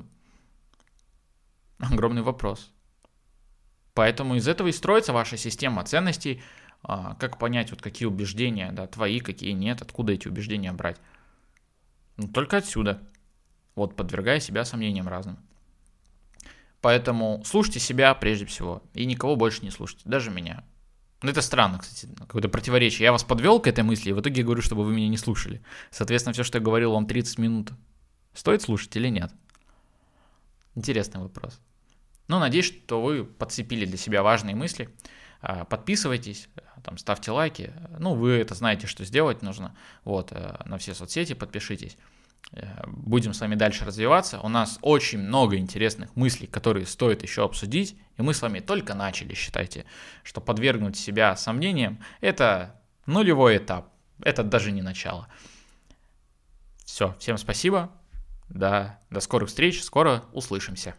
огромный 1.79 2.21
вопрос. 2.21 2.71
Поэтому 3.95 4.35
из 4.35 4.47
этого 4.47 4.67
и 4.67 4.73
строится 4.73 5.11
ваша 5.11 5.37
система 5.37 5.83
ценностей, 5.85 6.43
а, 6.83 7.15
как 7.15 7.39
понять, 7.39 7.71
вот 7.71 7.81
какие 7.81 8.07
убеждения, 8.07 8.71
да, 8.71 8.85
твои, 8.85 9.21
какие 9.21 9.53
нет, 9.53 9.81
откуда 9.81 10.13
эти 10.13 10.27
убеждения 10.27 10.71
брать. 10.71 10.97
Ну, 12.17 12.27
только 12.27 12.57
отсюда. 12.57 13.01
Вот, 13.75 13.95
подвергая 13.95 14.39
себя 14.39 14.65
сомнениям 14.65 15.07
разным. 15.07 15.37
Поэтому 16.81 17.41
слушайте 17.45 17.79
себя 17.79 18.13
прежде 18.13 18.45
всего. 18.45 18.83
И 18.93 19.05
никого 19.05 19.35
больше 19.35 19.63
не 19.63 19.71
слушайте, 19.71 20.03
даже 20.05 20.31
меня. 20.31 20.63
Ну, 21.21 21.31
это 21.31 21.41
странно, 21.41 21.79
кстати, 21.79 22.13
какое-то 22.15 22.49
противоречие. 22.49 23.05
Я 23.05 23.11
вас 23.11 23.23
подвел 23.23 23.59
к 23.59 23.67
этой 23.67 23.83
мысли, 23.83 24.11
и 24.11 24.13
в 24.13 24.21
итоге 24.21 24.43
говорю, 24.43 24.61
чтобы 24.61 24.83
вы 24.83 24.93
меня 24.93 25.07
не 25.07 25.17
слушали. 25.17 25.63
Соответственно, 25.89 26.33
все, 26.33 26.43
что 26.43 26.59
я 26.59 26.63
говорил 26.63 26.91
вам 26.91 27.07
30 27.07 27.39
минут, 27.39 27.71
стоит 28.33 28.61
слушать 28.61 28.95
или 28.95 29.07
нет? 29.07 29.31
Интересный 30.75 31.21
вопрос. 31.21 31.59
Ну, 32.27 32.37
надеюсь, 32.37 32.65
что 32.65 33.01
вы 33.01 33.23
подцепили 33.23 33.85
для 33.85 33.97
себя 33.97 34.21
важные 34.21 34.55
мысли. 34.55 34.89
А, 35.41 35.63
подписывайтесь, 35.63 36.49
там, 36.83 36.97
ставьте 36.97 37.31
лайки. 37.31 37.73
Ну, 37.97 38.13
вы 38.13 38.31
это 38.33 38.55
знаете, 38.55 38.87
что 38.87 39.05
сделать 39.05 39.41
нужно. 39.41 39.75
Вот, 40.03 40.31
э, 40.31 40.61
на 40.65 40.77
все 40.77 40.93
соцсети 40.93 41.33
подпишитесь. 41.33 41.97
Э, 42.51 42.83
будем 42.87 43.33
с 43.33 43.41
вами 43.41 43.55
дальше 43.55 43.85
развиваться. 43.85 44.39
У 44.41 44.47
нас 44.47 44.79
очень 44.81 45.19
много 45.19 45.57
интересных 45.57 46.15
мыслей, 46.15 46.47
которые 46.47 46.85
стоит 46.85 47.23
еще 47.23 47.43
обсудить. 47.43 47.97
И 48.17 48.21
мы 48.21 48.33
с 48.33 48.41
вами 48.41 48.59
только 48.59 48.93
начали, 48.93 49.33
считайте, 49.33 49.85
что 50.23 50.41
подвергнуть 50.41 50.97
себя 50.97 51.35
сомнениям– 51.35 51.99
это 52.21 52.79
нулевой 53.05 53.57
этап. 53.57 53.89
Это 54.21 54.43
даже 54.43 54.71
не 54.71 54.81
начало. 54.81 55.27
Все, 56.85 57.15
всем 57.19 57.37
спасибо. 57.37 57.91
Да, 58.47 58.99
до 59.09 59.19
скорых 59.19 59.49
встреч, 59.49 59.83
скоро 59.83 60.23
услышимся. 60.31 60.95